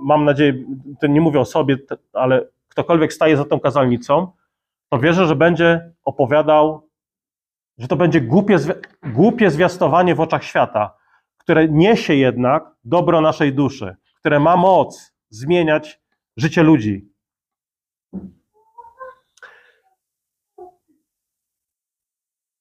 mam 0.00 0.24
nadzieję, 0.24 0.54
nie 1.02 1.20
mówię 1.20 1.40
o 1.40 1.44
sobie, 1.44 1.76
ale 2.12 2.46
ktokolwiek 2.68 3.12
staje 3.12 3.36
za 3.36 3.44
tą 3.44 3.60
kazalnicą, 3.60 4.32
to 4.88 4.98
wierzę, 4.98 5.26
że 5.26 5.36
będzie 5.36 5.92
opowiadał, 6.04 6.88
że 7.78 7.88
to 7.88 7.96
będzie 7.96 8.20
głupie, 8.20 8.56
głupie 9.02 9.50
zwiastowanie 9.50 10.14
w 10.14 10.20
oczach 10.20 10.44
świata, 10.44 10.94
które 11.38 11.68
niesie 11.68 12.14
jednak 12.14 12.64
dobro 12.84 13.20
naszej 13.20 13.54
duszy, 13.54 13.96
które 14.14 14.40
ma 14.40 14.56
moc 14.56 15.14
zmieniać 15.30 16.00
życie 16.36 16.62
ludzi. 16.62 17.11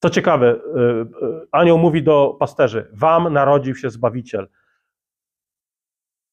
Co 0.03 0.09
ciekawe, 0.09 0.55
y, 0.55 0.79
y, 1.25 1.47
anioł 1.51 1.77
mówi 1.77 2.03
do 2.03 2.37
pasterzy: 2.39 2.89
Wam 2.93 3.33
narodził 3.33 3.75
się 3.75 3.89
zbawiciel. 3.89 4.47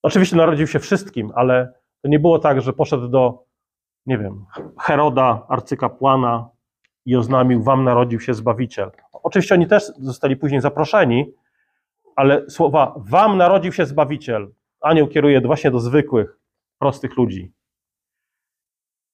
Oczywiście 0.02 0.36
narodził 0.36 0.66
się 0.66 0.78
wszystkim, 0.78 1.32
ale 1.34 1.72
to 2.02 2.08
nie 2.08 2.18
było 2.18 2.38
tak, 2.38 2.60
że 2.60 2.72
poszedł 2.72 3.08
do, 3.08 3.44
nie 4.06 4.18
wiem, 4.18 4.44
Heroda, 4.80 5.46
arcykapłana 5.48 6.48
i 7.04 7.16
oznamił: 7.16 7.62
Wam 7.62 7.84
narodził 7.84 8.20
się 8.20 8.34
zbawiciel. 8.34 8.90
Oczywiście 9.12 9.54
oni 9.54 9.66
też 9.66 9.92
zostali 9.98 10.36
później 10.36 10.60
zaproszeni, 10.60 11.32
ale 12.16 12.50
słowa 12.50 12.94
Wam 12.96 13.36
narodził 13.36 13.72
się 13.72 13.86
zbawiciel. 13.86 14.52
Anioł 14.80 15.08
kieruje 15.08 15.40
właśnie 15.40 15.70
do 15.70 15.80
zwykłych, 15.80 16.38
prostych 16.78 17.16
ludzi. 17.16 17.52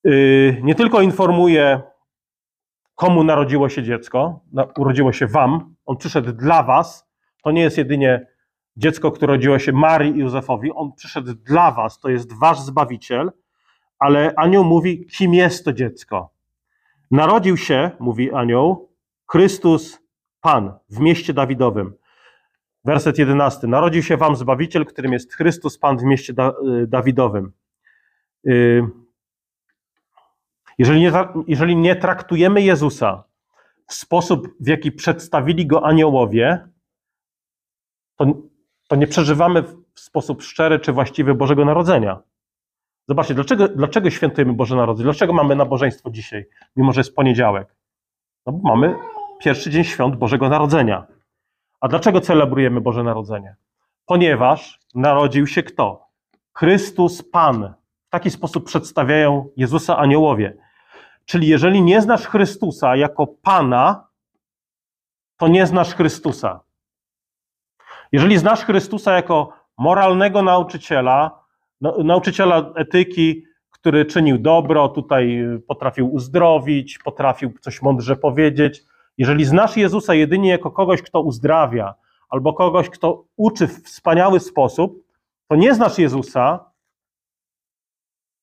Y, 0.06 0.60
nie 0.62 0.74
tylko 0.74 1.00
informuje 1.00 1.82
komu 2.94 3.24
narodziło 3.24 3.68
się 3.68 3.82
dziecko, 3.82 4.40
urodziło 4.78 5.12
się 5.12 5.26
wam, 5.26 5.74
on 5.86 5.96
przyszedł 5.96 6.32
dla 6.32 6.62
was, 6.62 7.08
to 7.42 7.50
nie 7.50 7.62
jest 7.62 7.78
jedynie 7.78 8.26
dziecko, 8.76 9.12
które 9.12 9.32
rodziło 9.34 9.58
się 9.58 9.72
Marii 9.72 10.16
i 10.16 10.18
Józefowi, 10.18 10.72
on 10.72 10.92
przyszedł 10.92 11.34
dla 11.34 11.70
was, 11.70 11.98
to 11.98 12.08
jest 12.08 12.38
wasz 12.38 12.60
Zbawiciel, 12.60 13.32
ale 13.98 14.32
anioł 14.36 14.64
mówi, 14.64 15.06
kim 15.06 15.34
jest 15.34 15.64
to 15.64 15.72
dziecko. 15.72 16.30
Narodził 17.10 17.56
się, 17.56 17.90
mówi 18.00 18.32
anioł, 18.32 18.88
Chrystus 19.30 19.98
Pan 20.40 20.72
w 20.90 21.00
mieście 21.00 21.32
Dawidowym. 21.34 21.94
Werset 22.84 23.18
11. 23.18 23.66
Narodził 23.66 24.02
się 24.02 24.16
wam 24.16 24.36
Zbawiciel, 24.36 24.86
którym 24.86 25.12
jest 25.12 25.34
Chrystus 25.34 25.78
Pan 25.78 25.98
w 25.98 26.02
mieście 26.02 26.32
da 26.32 26.52
y, 26.82 26.86
Dawidowym. 26.86 27.52
Yy, 28.44 29.03
jeżeli 30.78 31.00
nie, 31.00 31.12
jeżeli 31.46 31.76
nie 31.76 31.96
traktujemy 31.96 32.62
Jezusa 32.62 33.24
w 33.86 33.94
sposób, 33.94 34.48
w 34.60 34.68
jaki 34.68 34.92
przedstawili 34.92 35.66
go 35.66 35.86
aniołowie, 35.86 36.68
to, 38.16 38.26
to 38.88 38.96
nie 38.96 39.06
przeżywamy 39.06 39.62
w 39.94 40.00
sposób 40.00 40.42
szczery 40.42 40.78
czy 40.78 40.92
właściwy 40.92 41.34
Bożego 41.34 41.64
Narodzenia. 41.64 42.22
Zobaczcie, 43.08 43.34
dlaczego, 43.34 43.68
dlaczego 43.68 44.10
świętujemy 44.10 44.52
Boże 44.52 44.76
Narodzenie? 44.76 45.04
Dlaczego 45.04 45.32
mamy 45.32 45.56
nabożeństwo 45.56 46.10
dzisiaj, 46.10 46.46
mimo 46.76 46.92
że 46.92 47.00
jest 47.00 47.14
poniedziałek? 47.14 47.74
No 48.46 48.52
bo 48.52 48.68
mamy 48.68 48.96
pierwszy 49.38 49.70
dzień 49.70 49.84
świąt 49.84 50.16
Bożego 50.16 50.48
Narodzenia. 50.48 51.06
A 51.80 51.88
dlaczego 51.88 52.20
celebrujemy 52.20 52.80
Boże 52.80 53.02
Narodzenie? 53.02 53.56
Ponieważ 54.06 54.80
narodził 54.94 55.46
się 55.46 55.62
kto? 55.62 56.06
Chrystus 56.52 57.22
Pan. 57.22 57.74
W 58.06 58.10
taki 58.10 58.30
sposób 58.30 58.64
przedstawiają 58.64 59.48
Jezusa 59.56 59.96
aniołowie. 59.96 60.56
Czyli 61.24 61.48
jeżeli 61.48 61.82
nie 61.82 62.02
znasz 62.02 62.26
Chrystusa 62.26 62.96
jako 62.96 63.26
Pana, 63.26 64.08
to 65.36 65.48
nie 65.48 65.66
znasz 65.66 65.94
Chrystusa. 65.94 66.60
Jeżeli 68.12 68.38
znasz 68.38 68.64
Chrystusa 68.64 69.12
jako 69.12 69.52
moralnego 69.78 70.42
nauczyciela, 70.42 71.44
no, 71.80 71.96
nauczyciela 72.04 72.72
etyki, 72.76 73.44
który 73.70 74.04
czynił 74.04 74.38
dobro, 74.38 74.88
tutaj 74.88 75.44
potrafił 75.68 76.14
uzdrowić, 76.14 76.98
potrafił 76.98 77.52
coś 77.60 77.82
mądrze 77.82 78.16
powiedzieć. 78.16 78.82
Jeżeli 79.18 79.44
znasz 79.44 79.76
Jezusa 79.76 80.14
jedynie 80.14 80.50
jako 80.50 80.70
kogoś, 80.70 81.02
kto 81.02 81.20
uzdrawia, 81.20 81.94
albo 82.28 82.52
kogoś, 82.52 82.90
kto 82.90 83.24
uczy 83.36 83.66
w 83.66 83.82
wspaniały 83.82 84.40
sposób, 84.40 85.04
to 85.48 85.56
nie 85.56 85.74
znasz 85.74 85.98
Jezusa, 85.98 86.70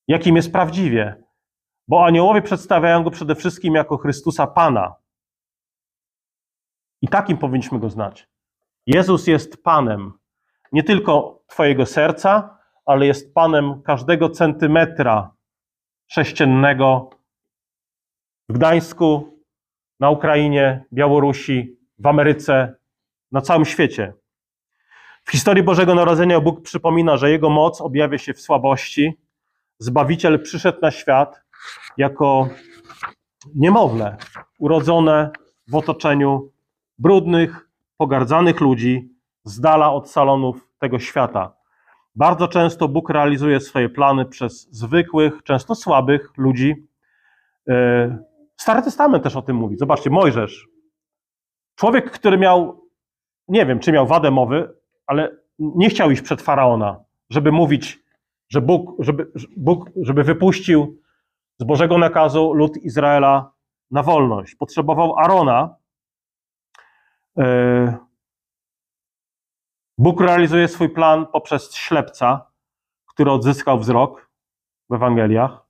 jakim 0.08 0.36
jest 0.36 0.52
prawdziwie. 0.52 1.21
Bo 1.92 2.06
aniołowie 2.06 2.42
przedstawiają 2.42 3.02
go 3.02 3.10
przede 3.10 3.34
wszystkim 3.34 3.74
jako 3.74 3.96
Chrystusa 3.96 4.46
Pana. 4.46 4.94
I 7.02 7.08
takim 7.08 7.38
powinniśmy 7.38 7.78
go 7.78 7.90
znać. 7.90 8.28
Jezus 8.86 9.26
jest 9.26 9.62
Panem. 9.62 10.12
nie 10.72 10.82
tylko 10.82 11.42
Twojego 11.46 11.86
serca, 11.86 12.58
ale 12.86 13.06
jest 13.06 13.34
Panem 13.34 13.82
każdego 13.82 14.30
centymetra 14.30 15.34
sześciennego 16.06 17.10
w 18.48 18.52
Gdańsku, 18.52 19.38
na 20.00 20.10
Ukrainie, 20.10 20.84
Białorusi, 20.92 21.76
w 21.98 22.06
Ameryce, 22.06 22.74
na 23.32 23.40
całym 23.40 23.64
świecie. 23.64 24.14
W 25.24 25.30
historii 25.30 25.62
Bożego 25.62 25.94
Narodzenia 25.94 26.40
Bóg 26.40 26.62
przypomina, 26.62 27.16
że 27.16 27.30
Jego 27.30 27.50
moc 27.50 27.80
objawia 27.80 28.18
się 28.18 28.34
w 28.34 28.40
słabości. 28.40 29.18
Zbawiciel 29.78 30.42
przyszedł 30.42 30.78
na 30.82 30.90
świat 30.90 31.42
jako 31.96 32.48
niemowlę, 33.54 34.16
urodzone 34.58 35.30
w 35.68 35.74
otoczeniu 35.74 36.50
brudnych, 36.98 37.68
pogardzanych 37.96 38.60
ludzi, 38.60 39.08
z 39.44 39.60
dala 39.60 39.92
od 39.92 40.10
salonów 40.10 40.68
tego 40.78 40.98
świata. 40.98 41.52
Bardzo 42.14 42.48
często 42.48 42.88
Bóg 42.88 43.10
realizuje 43.10 43.60
swoje 43.60 43.88
plany 43.88 44.24
przez 44.24 44.68
zwykłych, 44.70 45.42
często 45.42 45.74
słabych 45.74 46.32
ludzi. 46.36 46.86
E, 47.68 48.18
Stary 48.56 48.82
Testament 48.82 49.24
też 49.24 49.36
o 49.36 49.42
tym 49.42 49.56
mówi. 49.56 49.76
Zobaczcie, 49.76 50.10
Mojżesz. 50.10 50.68
Człowiek, 51.74 52.10
który 52.10 52.38
miał, 52.38 52.88
nie 53.48 53.66
wiem, 53.66 53.78
czy 53.78 53.92
miał 53.92 54.06
wadę 54.06 54.30
mowy, 54.30 54.74
ale 55.06 55.36
nie 55.58 55.88
chciał 55.88 56.10
iść 56.10 56.22
przed 56.22 56.42
faraona, 56.42 57.04
żeby 57.30 57.52
mówić, 57.52 58.02
że 58.48 58.60
Bóg, 58.60 58.96
żeby, 58.98 59.30
Bóg, 59.56 59.90
żeby 59.96 60.24
wypuścił 60.24 60.98
z 61.62 61.64
Bożego 61.64 61.98
nakazu 61.98 62.52
lud 62.52 62.76
Izraela 62.76 63.52
na 63.90 64.02
wolność. 64.02 64.54
Potrzebował 64.54 65.18
Arona. 65.18 65.76
E, 67.38 67.96
Bóg 69.98 70.20
realizuje 70.20 70.68
swój 70.68 70.88
plan 70.88 71.26
poprzez 71.26 71.74
ślepca, 71.74 72.46
który 73.06 73.30
odzyskał 73.30 73.78
wzrok 73.78 74.30
w 74.90 74.94
Ewangeliach. 74.94 75.66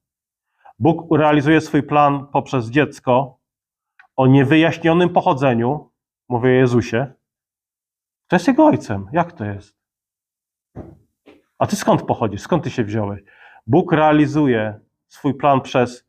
Bóg 0.79 1.19
realizuje 1.19 1.61
swój 1.61 1.83
plan 1.83 2.27
poprzez 2.27 2.71
dziecko 2.71 3.39
o 4.17 4.27
niewyjaśnionym 4.27 5.09
pochodzeniu, 5.09 5.91
mówię 6.29 6.51
Jezusie. 6.51 7.13
To 8.27 8.37
jest 8.37 8.49
jego 8.49 8.67
ojcem. 8.67 9.09
Jak 9.13 9.33
to 9.33 9.45
jest? 9.45 9.77
A 11.59 11.67
ty 11.67 11.77
skąd 11.77 12.03
pochodzisz? 12.03 12.41
Skąd 12.41 12.65
ty 12.65 12.71
się 12.71 12.85
wziąłeś? 12.85 13.23
Bóg 13.67 13.93
realizuje 13.93 14.81
swój 15.13 15.35
plan 15.35 15.61
przez 15.61 16.09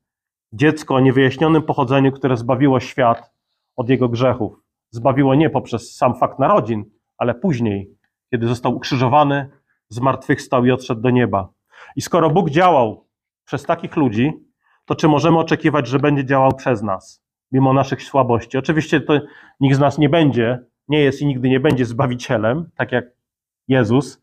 dziecko 0.54 0.96
o 0.96 1.00
niewyjaśnionym 1.00 1.64
pochodzeniu, 1.64 2.12
które 2.12 2.38
zbawiło 2.38 2.80
świat 2.80 3.32
od 3.76 3.90
jego 3.90 4.10
grzechów. 4.10 4.60
Zbawiło 4.90 5.36
nie 5.36 5.50
poprzez 5.50 5.96
sam 5.96 6.16
fakt 6.16 6.40
narodzin, 6.40 6.86
ale 7.18 7.36
później, 7.36 7.98
kiedy 8.32 8.48
został 8.48 8.76
ukrzyżowany, 8.76 9.50
zmartwychwstał 9.90 10.66
i 10.66 10.72
odszedł 10.72 11.02
do 11.02 11.10
nieba. 11.10 11.50
I 11.96 12.02
skoro 12.02 12.30
Bóg 12.30 12.50
działał 12.50 13.08
przez 13.46 13.64
takich 13.64 13.96
ludzi, 13.96 14.32
to 14.86 14.96
czy 14.96 15.08
możemy 15.08 15.40
oczekiwać, 15.40 15.88
że 15.88 16.00
będzie 16.00 16.26
działał 16.26 16.52
przez 16.52 16.82
nas, 16.82 17.24
mimo 17.52 17.74
naszych 17.74 18.04
słabości? 18.04 18.58
Oczywiście 18.58 19.02
to 19.02 19.14
nikt 19.60 19.76
z 19.76 19.80
nas 19.80 19.98
nie 19.98 20.10
będzie, 20.10 20.60
nie 20.88 21.00
jest 21.00 21.22
i 21.22 21.26
nigdy 21.26 21.50
nie 21.50 21.60
będzie 21.60 21.86
zbawicielem, 21.86 22.70
tak 22.76 22.92
jak 22.92 23.06
Jezus. 23.68 24.22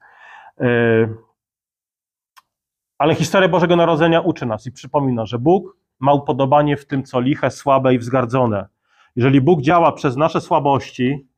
Ale 3.00 3.14
historia 3.14 3.48
Bożego 3.48 3.76
Narodzenia 3.76 4.20
uczy 4.20 4.46
nas 4.46 4.66
i 4.66 4.72
przypomina, 4.72 5.26
że 5.26 5.38
Bóg 5.38 5.76
ma 6.00 6.12
upodobanie 6.12 6.76
w 6.76 6.86
tym, 6.86 7.04
co 7.04 7.20
liche, 7.20 7.50
słabe 7.50 7.94
i 7.94 7.98
wzgardzone. 7.98 8.68
Jeżeli 9.16 9.40
Bóg 9.40 9.60
działa 9.60 9.92
przez 9.92 10.16
nasze 10.16 10.40
słabości, 10.40 11.28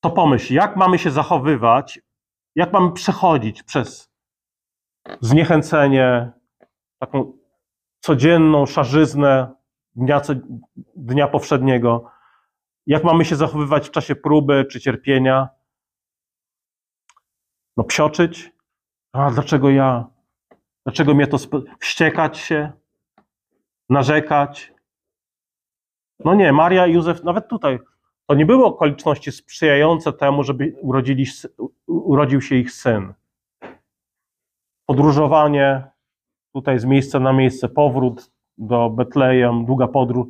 to 0.00 0.10
pomyśl, 0.10 0.54
jak 0.54 0.76
mamy 0.76 0.98
się 0.98 1.10
zachowywać, 1.10 2.00
jak 2.54 2.72
mamy 2.72 2.92
przechodzić 2.92 3.62
przez 3.62 4.12
zniechęcenie, 5.20 6.32
taką 6.98 7.32
codzienną 8.00 8.66
szarzyznę 8.66 9.54
dnia, 9.94 10.20
dnia 10.96 11.28
powszedniego, 11.28 12.10
jak 12.86 13.04
mamy 13.04 13.24
się 13.24 13.36
zachowywać 13.36 13.88
w 13.88 13.90
czasie 13.90 14.16
próby 14.16 14.64
czy 14.70 14.80
cierpienia. 14.80 15.48
No, 17.76 17.84
psioczyć. 17.84 18.59
A 19.12 19.30
dlaczego 19.30 19.70
ja? 19.70 20.06
Dlaczego 20.86 21.14
mnie 21.14 21.26
to 21.26 21.36
wściekać 21.80 22.38
się, 22.38 22.72
narzekać? 23.88 24.72
No 26.24 26.34
nie, 26.34 26.52
Maria 26.52 26.86
i 26.86 26.92
Józef, 26.92 27.24
nawet 27.24 27.48
tutaj, 27.48 27.78
to 28.26 28.34
nie 28.34 28.46
były 28.46 28.64
okoliczności 28.64 29.32
sprzyjające 29.32 30.12
temu, 30.12 30.42
żeby 30.42 30.76
urodzili, 30.80 31.26
urodził 31.86 32.40
się 32.40 32.56
ich 32.56 32.72
syn. 32.72 33.14
Podróżowanie 34.86 35.84
tutaj 36.54 36.78
z 36.78 36.84
miejsca 36.84 37.20
na 37.20 37.32
miejsce, 37.32 37.68
powrót 37.68 38.30
do 38.58 38.90
Betlejem, 38.90 39.64
długa 39.64 39.88
podróż. 39.88 40.26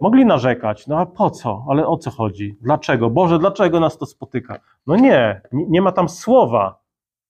Mogli 0.00 0.26
narzekać, 0.26 0.86
no 0.86 0.98
a 0.98 1.06
po 1.06 1.30
co? 1.30 1.64
Ale 1.68 1.86
o 1.86 1.96
co 1.96 2.10
chodzi? 2.10 2.56
Dlaczego? 2.60 3.10
Boże, 3.10 3.38
dlaczego 3.38 3.80
nas 3.80 3.98
to 3.98 4.06
spotyka? 4.06 4.60
No 4.86 4.96
nie, 4.96 5.40
nie 5.52 5.82
ma 5.82 5.92
tam 5.92 6.08
słowa 6.08 6.80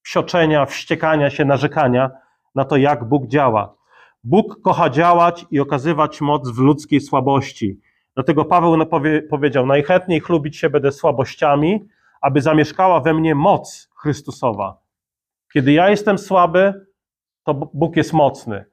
psioczenia, 0.02 0.66
wściekania 0.66 1.30
się, 1.30 1.44
narzekania 1.44 2.10
na 2.54 2.64
to, 2.64 2.76
jak 2.76 3.04
Bóg 3.04 3.26
działa. 3.26 3.74
Bóg 4.24 4.62
kocha 4.62 4.90
działać 4.90 5.46
i 5.50 5.60
okazywać 5.60 6.20
moc 6.20 6.50
w 6.50 6.58
ludzkiej 6.58 7.00
słabości. 7.00 7.80
Dlatego 8.14 8.44
Paweł 8.44 8.86
powiedział: 9.30 9.66
Najchętniej 9.66 10.20
chlubić 10.20 10.56
się 10.56 10.70
będę 10.70 10.92
słabościami, 10.92 11.88
aby 12.20 12.40
zamieszkała 12.40 13.00
we 13.00 13.14
mnie 13.14 13.34
moc 13.34 13.90
Chrystusowa. 14.02 14.78
Kiedy 15.52 15.72
ja 15.72 15.90
jestem 15.90 16.18
słaby, 16.18 16.86
to 17.44 17.54
Bóg 17.54 17.96
jest 17.96 18.12
mocny. 18.12 18.64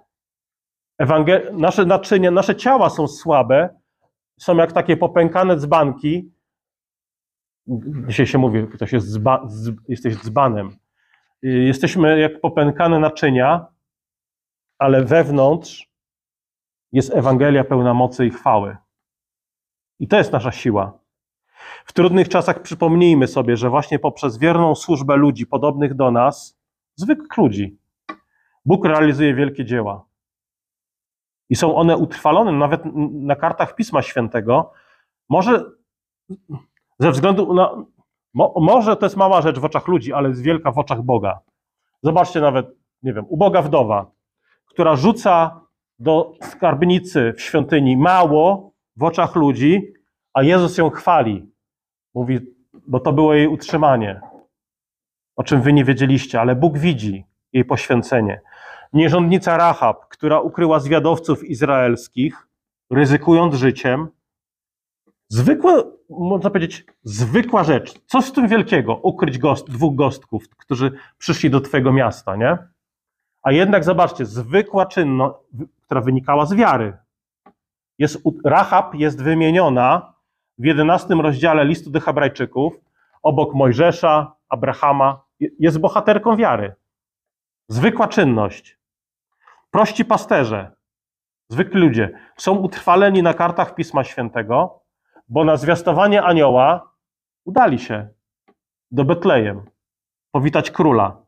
Ewangel 0.98 1.50
nasze 1.54 1.86
naczynia, 1.86 2.32
nasze 2.32 2.56
ciała 2.56 2.90
są 2.90 3.08
słabe, 3.08 3.70
są 4.40 4.58
jak 4.58 4.72
takie 4.72 4.98
popękane 4.98 5.58
dzbanki. 5.58 6.32
Dzisiaj 8.08 8.28
się 8.28 8.38
mówi, 8.38 8.68
ktoś 8.68 8.94
jest 8.94 9.12
dzba, 9.13 9.44
z, 9.48 9.72
jesteś 9.88 10.16
dzbanem. 10.16 10.76
Jesteśmy 11.41 12.19
jak 12.19 12.41
popękane 12.41 13.00
naczynia, 13.00 13.65
ale 14.80 15.04
wewnątrz 15.04 15.91
jest 16.91 17.13
Ewangelia 17.13 17.63
pełna 17.63 17.93
mocy 17.93 18.26
i 18.26 18.30
chwały. 18.30 18.78
I 20.00 20.08
to 20.08 20.17
jest 20.17 20.32
nasza 20.32 20.52
siła. 20.52 21.00
W 21.86 21.93
trudnych 21.93 22.30
czasach 22.30 22.62
przypomnijmy 22.62 23.28
sobie, 23.28 23.58
że 23.58 23.69
właśnie 23.69 24.00
poprzez 24.00 24.38
wierną 24.38 24.76
służbę 24.76 25.15
ludzi 25.15 25.47
podobnych 25.47 25.93
do 25.93 26.12
nas, 26.12 26.60
zwykłych 26.95 27.38
ludzi, 27.38 27.78
Bóg 28.65 28.86
realizuje 28.86 29.34
wielkie 29.34 29.65
dzieła. 29.65 30.06
I 31.50 31.56
są 31.56 31.76
one 31.76 31.97
utrwalone 31.97 32.52
nawet 32.52 32.82
na 33.13 33.36
kartach 33.36 33.76
Pisma 33.76 34.02
Świętego. 34.02 34.71
Może 35.30 35.71
ze 37.00 37.12
względu 37.12 37.54
na. 37.54 37.86
Mo, 38.38 38.54
może 38.58 38.95
to 38.95 39.06
jest 39.06 39.17
mała 39.17 39.41
rzecz 39.41 39.60
w 39.60 39.65
oczach 39.65 39.88
ludzi, 39.88 40.13
ale 40.13 40.30
jest 40.30 40.41
wielka 40.41 40.71
w 40.71 40.78
oczach 40.78 41.02
Boga. 41.02 41.39
Zobaczcie 42.04 42.41
nawet, 42.41 42.67
nie 43.04 43.13
wiem, 43.13 43.26
uboga 43.30 43.62
wdowa, 43.62 44.12
która 44.65 44.95
rzuca 44.95 45.62
do 46.00 46.34
skarbnicy 46.41 47.34
w 47.38 47.41
świątyni 47.41 47.97
mało 47.97 48.71
w 48.95 49.04
oczach 49.04 49.36
ludzi, 49.36 49.93
a 50.34 50.43
Jezus 50.43 50.78
ją 50.78 50.89
chwali. 50.89 51.52
Mówi, 52.13 52.39
bo 52.88 53.00
to 53.00 53.13
było 53.13 53.34
jej 53.34 53.47
utrzymanie, 53.47 54.21
o 55.36 55.43
czym 55.43 55.62
wy 55.62 55.73
nie 55.73 55.86
wiedzieliście, 55.86 56.41
ale 56.41 56.56
Bóg 56.56 56.78
widzi 56.78 57.26
jej 57.54 57.65
poświęcenie. 57.65 58.41
Nierządnica 58.93 59.57
Rahab, 59.57 60.07
która 60.07 60.39
ukryła 60.39 60.80
zwiadowców 60.80 61.43
izraelskich, 61.43 62.47
ryzykując 62.91 63.55
życiem. 63.55 64.07
Zwykła, 65.30 65.84
można 66.09 66.49
powiedzieć, 66.49 66.86
zwykła 67.03 67.63
rzecz. 67.63 67.99
Co 68.05 68.21
z 68.21 68.32
tym 68.32 68.47
wielkiego? 68.47 68.95
Ukryć 68.95 69.38
gost, 69.38 69.69
dwóch 69.69 69.95
gostków, 69.95 70.49
którzy 70.49 70.91
przyszli 71.17 71.49
do 71.49 71.61
twojego 71.61 71.93
miasta, 71.93 72.36
nie? 72.36 72.57
A 73.41 73.51
jednak 73.51 73.84
zobaczcie, 73.84 74.25
zwykła 74.25 74.86
czynność, 74.86 75.36
która 75.86 76.01
wynikała 76.01 76.45
z 76.45 76.53
wiary. 76.53 76.97
Jest, 77.99 78.21
Rahab 78.45 78.95
jest 78.95 79.23
wymieniona 79.23 80.13
w 80.57 80.65
11 80.65 81.15
rozdziale 81.15 81.65
listu 81.65 81.89
do 81.89 81.99
Hebrajczyków 81.99 82.73
obok 83.23 83.53
Mojżesza, 83.53 84.36
Abrahama. 84.49 85.23
Jest 85.39 85.80
bohaterką 85.80 86.36
wiary. 86.36 86.75
Zwykła 87.69 88.07
czynność. 88.07 88.80
Prości 89.71 90.05
pasterze, 90.05 90.71
zwykli 91.49 91.82
ludzie, 91.82 92.19
są 92.38 92.55
utrwaleni 92.55 93.23
na 93.23 93.34
kartach 93.34 93.75
Pisma 93.75 94.03
Świętego, 94.03 94.84
bo 95.28 95.43
na 95.43 95.57
zwiastowanie 95.57 96.23
anioła 96.23 96.91
udali 97.45 97.80
się 97.80 98.09
do 98.91 99.05
Betlejem, 99.05 99.69
powitać 100.32 100.71
króla. 100.71 101.25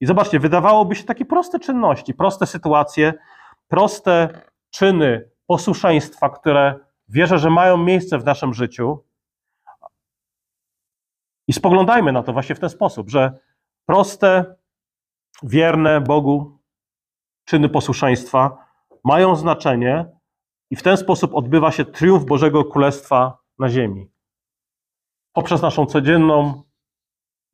I 0.00 0.06
zobaczcie, 0.06 0.40
wydawałoby 0.40 0.94
się 0.96 1.04
takie 1.04 1.24
proste 1.24 1.58
czynności, 1.58 2.14
proste 2.14 2.46
sytuacje, 2.46 3.14
proste 3.68 4.28
czyny 4.70 5.30
posłuszeństwa, 5.46 6.28
które 6.28 6.78
wierzę, 7.08 7.38
że 7.38 7.50
mają 7.50 7.76
miejsce 7.76 8.18
w 8.18 8.24
naszym 8.24 8.54
życiu, 8.54 9.04
I 11.48 11.52
spoglądajmy 11.52 12.12
na 12.12 12.22
to 12.22 12.32
właśnie 12.32 12.54
w 12.54 12.60
ten 12.60 12.70
sposób, 12.70 13.10
że 13.10 13.38
proste, 13.86 14.54
wierne 15.42 16.00
Bogu 16.00 16.58
czyny 17.44 17.68
posłuszeństwa 17.68 18.64
mają 19.04 19.36
znaczenie 19.36 20.17
i 20.70 20.76
w 20.76 20.82
ten 20.82 20.96
sposób 20.96 21.34
odbywa 21.34 21.72
się 21.72 21.84
triumf 21.84 22.24
Bożego 22.24 22.64
Królestwa 22.64 23.38
na 23.58 23.68
ziemi. 23.68 24.10
Poprzez 25.32 25.62
naszą 25.62 25.86
codzienną 25.86 26.62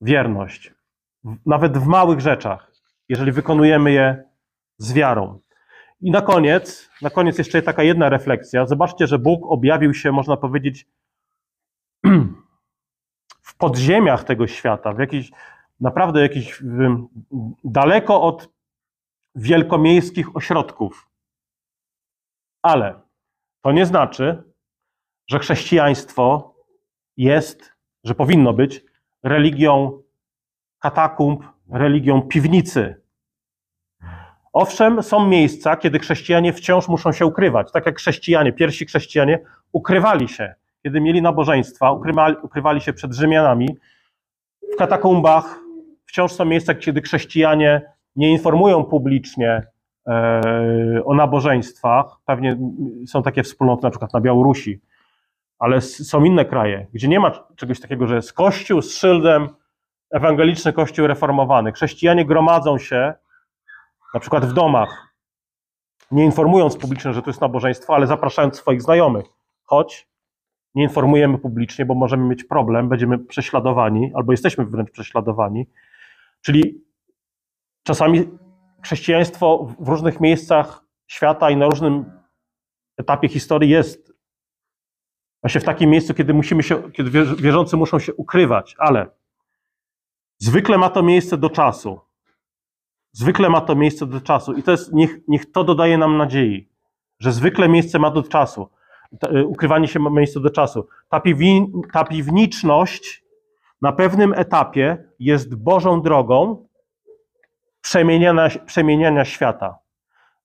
wierność, 0.00 0.74
nawet 1.46 1.78
w 1.78 1.86
małych 1.86 2.20
rzeczach, 2.20 2.72
jeżeli 3.08 3.32
wykonujemy 3.32 3.92
je 3.92 4.24
z 4.78 4.92
wiarą. 4.92 5.40
I 6.00 6.10
na 6.10 6.22
koniec, 6.22 6.90
na 7.02 7.10
koniec 7.10 7.38
jeszcze 7.38 7.62
taka 7.62 7.82
jedna 7.82 8.08
refleksja. 8.08 8.66
Zobaczcie, 8.66 9.06
że 9.06 9.18
Bóg 9.18 9.46
objawił 9.46 9.94
się, 9.94 10.12
można 10.12 10.36
powiedzieć, 10.36 10.86
w 13.48 13.56
podziemiach 13.56 14.24
tego 14.24 14.46
świata, 14.46 14.92
w 14.92 14.98
jakiś, 14.98 15.30
naprawdę 15.80 16.20
jakiś 16.20 16.62
daleko 17.64 18.22
od 18.22 18.48
wielkomiejskich 19.34 20.36
ośrodków. 20.36 21.08
Ale 22.64 23.00
to 23.62 23.72
nie 23.72 23.86
znaczy, 23.86 24.42
że 25.30 25.38
chrześcijaństwo 25.38 26.54
jest, 27.16 27.72
że 28.04 28.14
powinno 28.14 28.52
być 28.52 28.84
religią 29.22 30.02
katakumb, 30.78 31.44
religią 31.70 32.22
piwnicy. 32.22 33.02
Owszem, 34.52 35.02
są 35.02 35.26
miejsca, 35.26 35.76
kiedy 35.76 35.98
chrześcijanie 35.98 36.52
wciąż 36.52 36.88
muszą 36.88 37.12
się 37.12 37.26
ukrywać. 37.26 37.72
Tak 37.72 37.86
jak 37.86 37.98
chrześcijanie, 37.98 38.52
pierwsi 38.52 38.86
chrześcijanie 38.86 39.38
ukrywali 39.72 40.28
się, 40.28 40.54
kiedy 40.82 41.00
mieli 41.00 41.22
nabożeństwa, 41.22 41.92
ukrywali, 41.92 42.36
ukrywali 42.42 42.80
się 42.80 42.92
przed 42.92 43.14
Rzymianami. 43.14 43.78
W 44.74 44.76
katakumbach 44.76 45.58
wciąż 46.06 46.32
są 46.32 46.44
miejsca, 46.44 46.74
kiedy 46.74 47.02
chrześcijanie 47.02 47.82
nie 48.16 48.30
informują 48.30 48.84
publicznie 48.84 49.73
o 51.04 51.14
nabożeństwach. 51.14 52.06
Pewnie 52.24 52.58
są 53.06 53.22
takie 53.22 53.42
wspólnoty, 53.42 53.82
na 53.82 53.90
przykład 53.90 54.12
na 54.12 54.20
Białorusi, 54.20 54.80
ale 55.58 55.80
są 55.80 56.24
inne 56.24 56.44
kraje, 56.44 56.86
gdzie 56.92 57.08
nie 57.08 57.20
ma 57.20 57.30
czegoś 57.56 57.80
takiego, 57.80 58.06
że 58.06 58.16
jest 58.16 58.32
kościół 58.32 58.82
z 58.82 58.96
szyldem 58.96 59.48
ewangeliczny 60.10 60.72
kościół 60.72 61.06
reformowany. 61.06 61.72
Chrześcijanie 61.72 62.24
gromadzą 62.24 62.78
się 62.78 63.14
na 64.14 64.20
przykład 64.20 64.44
w 64.44 64.52
domach, 64.52 65.14
nie 66.10 66.24
informując 66.24 66.76
publicznie, 66.76 67.12
że 67.12 67.22
to 67.22 67.30
jest 67.30 67.40
nabożeństwo, 67.40 67.94
ale 67.94 68.06
zapraszając 68.06 68.56
swoich 68.56 68.82
znajomych. 68.82 69.24
Chodź, 69.64 70.08
nie 70.74 70.82
informujemy 70.82 71.38
publicznie, 71.38 71.86
bo 71.86 71.94
możemy 71.94 72.28
mieć 72.28 72.44
problem, 72.44 72.88
będziemy 72.88 73.18
prześladowani, 73.18 74.12
albo 74.14 74.32
jesteśmy 74.32 74.64
wręcz 74.64 74.90
prześladowani. 74.90 75.66
Czyli 76.40 76.84
czasami 77.82 78.28
chrześcijaństwo 78.84 79.74
w 79.78 79.88
różnych 79.88 80.20
miejscach 80.20 80.84
świata 81.06 81.50
i 81.50 81.56
na 81.56 81.66
różnym 81.66 82.04
etapie 82.96 83.28
historii 83.28 83.70
jest 83.70 84.12
właśnie 85.42 85.60
w 85.60 85.64
takim 85.64 85.90
miejscu, 85.90 86.14
kiedy 86.14 86.34
musimy 86.34 86.62
się, 86.62 86.92
kiedy 86.92 87.10
wierzący 87.36 87.76
muszą 87.76 87.98
się 87.98 88.14
ukrywać, 88.14 88.74
ale 88.78 89.06
zwykle 90.38 90.78
ma 90.78 90.90
to 90.90 91.02
miejsce 91.02 91.36
do 91.36 91.50
czasu. 91.50 92.00
Zwykle 93.12 93.50
ma 93.50 93.60
to 93.60 93.74
miejsce 93.74 94.06
do 94.06 94.20
czasu 94.20 94.52
i 94.52 94.62
to 94.62 94.70
jest, 94.70 94.92
niech, 94.92 95.18
niech 95.28 95.52
to 95.52 95.64
dodaje 95.64 95.98
nam 95.98 96.16
nadziei, 96.16 96.68
że 97.20 97.32
zwykle 97.32 97.68
miejsce 97.68 97.98
ma 97.98 98.10
do 98.10 98.22
czasu. 98.22 98.68
Y, 99.34 99.46
ukrywanie 99.46 99.88
się 99.88 99.98
ma 99.98 100.10
miejsce 100.10 100.40
do 100.40 100.50
czasu. 100.50 100.86
Ta, 101.08 101.22
ta 101.92 102.04
piwniczność 102.04 103.24
na 103.82 103.92
pewnym 103.92 104.34
etapie 104.34 105.04
jest 105.18 105.54
Bożą 105.54 106.02
drogą 106.02 106.68
przemieniania, 107.84 108.48
przemieniania 108.66 109.24
świata. 109.24 109.78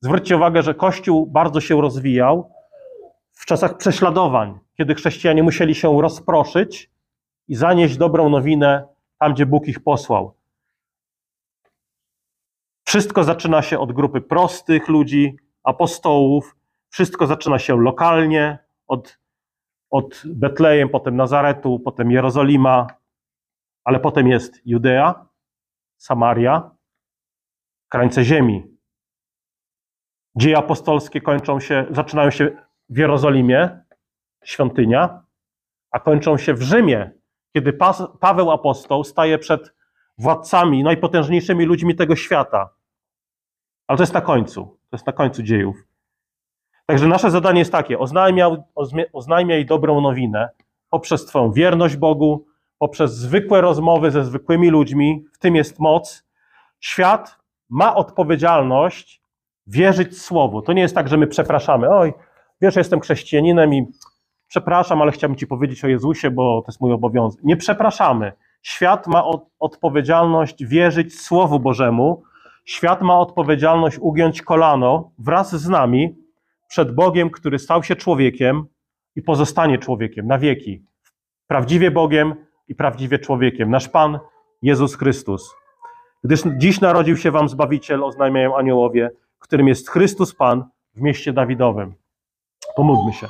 Zwróćcie 0.02 0.36
uwagę, 0.36 0.64
że 0.64 0.74
Kościół 0.74 1.28
bardzo 1.28 1.62
się 1.62 1.82
rozwijał 1.82 2.52
w 3.32 3.46
czasach 3.46 3.78
prześladowań, 3.78 4.60
kiedy 4.78 4.96
chrześcijanie 4.96 5.44
musieli 5.44 5.76
się 5.76 6.02
rozproszyć 6.02 6.92
i 7.48 7.56
zanieść 7.56 7.98
dobrą 7.98 8.30
nowinę 8.30 8.88
tam, 9.20 9.34
gdzie 9.34 9.46
Bóg 9.46 9.68
ich 9.68 9.84
posłał. 9.84 10.34
Wszystko 12.84 13.24
zaczyna 13.24 13.62
się 13.62 13.80
od 13.80 13.92
grupy 13.92 14.22
prostych 14.22 14.88
ludzi, 14.88 15.38
apostołów, 15.64 16.56
wszystko 16.90 17.28
zaczyna 17.28 17.60
się 17.60 17.82
lokalnie, 17.82 18.58
od, 18.88 19.20
od 19.90 20.22
Betlejem, 20.26 20.90
potem 20.90 21.16
Nazaretu, 21.16 21.80
potem 21.80 22.12
Jerozolima, 22.12 22.88
ale 23.84 24.00
potem 24.00 24.28
jest 24.28 24.62
Judea, 24.66 25.26
Samaria, 25.98 26.79
krańce 27.90 28.24
ziemi. 28.24 28.78
Dzieje 30.36 30.58
apostolskie 30.58 31.22
kończą 31.22 31.60
się, 31.60 31.86
zaczynają 31.92 32.32
się 32.32 32.52
w 32.90 32.98
Jerozolimie, 32.98 33.84
świątynia, 34.44 35.24
a 35.92 36.00
kończą 36.00 36.38
się 36.38 36.54
w 36.54 36.62
Rzymie, 36.62 37.12
kiedy 37.54 37.74
Paweł 38.20 38.52
apostoł 38.52 39.04
staje 39.04 39.38
przed 39.38 39.74
władcami, 40.18 40.84
najpotężniejszymi 40.84 41.66
ludźmi 41.66 41.96
tego 41.96 42.16
świata. 42.16 42.70
Ale 43.88 43.98
to 43.98 44.04
jest 44.04 44.14
na 44.14 44.22
końcu, 44.22 44.66
to 44.66 44.96
jest 44.96 45.08
na 45.08 45.14
końcu 45.14 45.44
dziejów. 45.44 45.76
Także 46.86 47.08
nasze 47.08 47.32
zadanie 47.32 47.60
jest 47.60 47.72
takie: 47.72 48.00
oznajmiaj, 48.00 48.58
oznajmiaj 49.14 49.66
dobrą 49.66 50.02
nowinę 50.02 50.50
poprzez 50.90 51.26
Twoją 51.26 51.52
wierność 51.52 51.96
Bogu, 51.96 52.46
poprzez 52.78 53.16
zwykłe 53.16 53.62
rozmowy 53.62 54.12
ze 54.12 54.26
zwykłymi 54.26 54.70
ludźmi, 54.70 55.26
w 55.34 55.38
tym 55.38 55.56
jest 55.56 55.80
moc. 55.80 56.28
Świat 56.80 57.40
ma 57.70 57.96
odpowiedzialność 57.96 59.22
wierzyć 59.68 60.22
Słowu. 60.22 60.62
To 60.62 60.74
nie 60.74 60.82
jest 60.82 60.96
tak, 60.96 61.08
że 61.08 61.18
my 61.18 61.28
przepraszamy. 61.28 61.90
Oj, 61.90 62.14
wiesz, 62.62 62.76
jestem 62.76 63.00
chrześcijaninem 63.00 63.74
i 63.74 63.86
przepraszam, 64.48 65.02
ale 65.02 65.12
chciałbym 65.12 65.38
Ci 65.38 65.48
powiedzieć 65.48 65.86
o 65.86 65.88
Jezusie, 65.88 66.32
bo 66.32 66.62
to 66.62 66.72
jest 66.72 66.82
mój 66.82 66.94
obowiązek. 66.94 67.44
Nie 67.44 67.58
przepraszamy. 67.58 68.34
Świat 68.62 69.08
ma 69.08 69.24
odpowiedzialność 69.60 70.66
wierzyć 70.66 71.22
Słowu 71.22 71.60
Bożemu. 71.60 72.24
Świat 72.66 73.02
ma 73.02 73.20
odpowiedzialność 73.20 73.98
ugiąć 74.00 74.42
kolano 74.42 75.12
wraz 75.20 75.56
z 75.56 75.70
nami 75.70 76.16
przed 76.68 76.96
Bogiem, 76.96 77.30
który 77.30 77.60
stał 77.60 77.84
się 77.84 77.96
człowiekiem 77.96 78.66
i 79.16 79.22
pozostanie 79.22 79.78
człowiekiem 79.78 80.28
na 80.28 80.38
wieki. 80.38 80.84
Prawdziwie 81.48 81.92
Bogiem 81.92 82.36
i 82.68 82.76
prawdziwie 82.76 83.20
człowiekiem. 83.20 83.70
Nasz 83.70 83.90
Pan 83.90 84.20
Jezus 84.62 84.96
Chrystus. 84.96 85.59
Gdyż 86.24 86.42
dziś 86.58 86.82
narodził 86.82 87.18
się 87.18 87.32
wam 87.32 87.50
Zbawiciel, 87.50 88.04
oznajmiają 88.04 88.58
aniołowie, 88.58 89.12
którym 89.40 89.68
jest 89.68 89.90
Chrystus 89.90 90.36
Pan 90.36 90.64
w 90.96 91.02
mieście 91.02 91.34
Dawidowym. 91.34 91.94
Pomódlmy 92.76 93.14
się. 93.14 93.28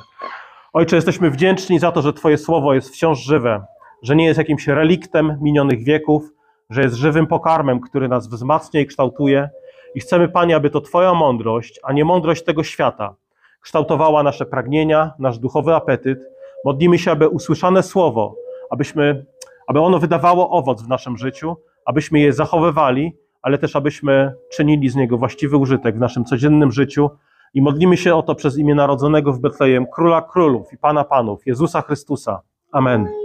Ojcze, 0.73 0.95
jesteśmy 0.95 1.31
wdzięczni 1.31 1.79
za 1.79 1.91
to, 1.91 2.01
że 2.01 2.13
Twoje 2.13 2.37
słowo 2.37 2.73
jest 2.73 2.89
wciąż 2.89 3.19
żywe, 3.19 3.65
że 4.03 4.15
nie 4.15 4.25
jest 4.25 4.37
jakimś 4.37 4.67
reliktem 4.67 5.37
minionych 5.41 5.83
wieków, 5.83 6.23
że 6.69 6.81
jest 6.81 6.95
żywym 6.95 7.27
pokarmem, 7.27 7.79
który 7.79 8.07
nas 8.07 8.27
wzmacnia 8.27 8.81
i 8.81 8.85
kształtuje. 8.85 9.49
I 9.95 9.99
chcemy, 9.99 10.29
Panie, 10.29 10.55
aby 10.55 10.69
to 10.69 10.81
Twoja 10.81 11.13
mądrość, 11.13 11.79
a 11.83 11.93
nie 11.93 12.05
mądrość 12.05 12.43
tego 12.43 12.63
świata, 12.63 13.15
kształtowała 13.61 14.23
nasze 14.23 14.45
pragnienia, 14.45 15.13
nasz 15.19 15.39
duchowy 15.39 15.75
apetyt. 15.75 16.19
Modlimy 16.65 16.97
się, 16.97 17.11
aby 17.11 17.27
usłyszane 17.27 17.83
słowo, 17.83 18.35
abyśmy, 18.69 19.25
aby 19.67 19.79
ono 19.79 19.99
wydawało 19.99 20.49
owoc 20.49 20.83
w 20.83 20.87
naszym 20.87 21.17
życiu, 21.17 21.57
abyśmy 21.85 22.19
je 22.19 22.33
zachowywali, 22.33 23.13
ale 23.41 23.57
też 23.57 23.75
abyśmy 23.75 24.33
czynili 24.51 24.89
z 24.89 24.95
niego 24.95 25.17
właściwy 25.17 25.57
użytek 25.57 25.95
w 25.95 25.99
naszym 25.99 26.25
codziennym 26.25 26.71
życiu. 26.71 27.09
I 27.53 27.61
modlimy 27.61 27.97
się 27.97 28.15
o 28.15 28.23
to 28.23 28.35
przez 28.35 28.57
imię 28.57 28.75
narodzonego 28.75 29.33
w 29.33 29.39
Betlejem 29.39 29.85
Króla 29.93 30.21
Królów 30.21 30.73
i 30.73 30.77
Pana 30.77 31.03
Panów, 31.03 31.45
Jezusa 31.45 31.81
Chrystusa. 31.81 32.41
Amen. 32.71 33.18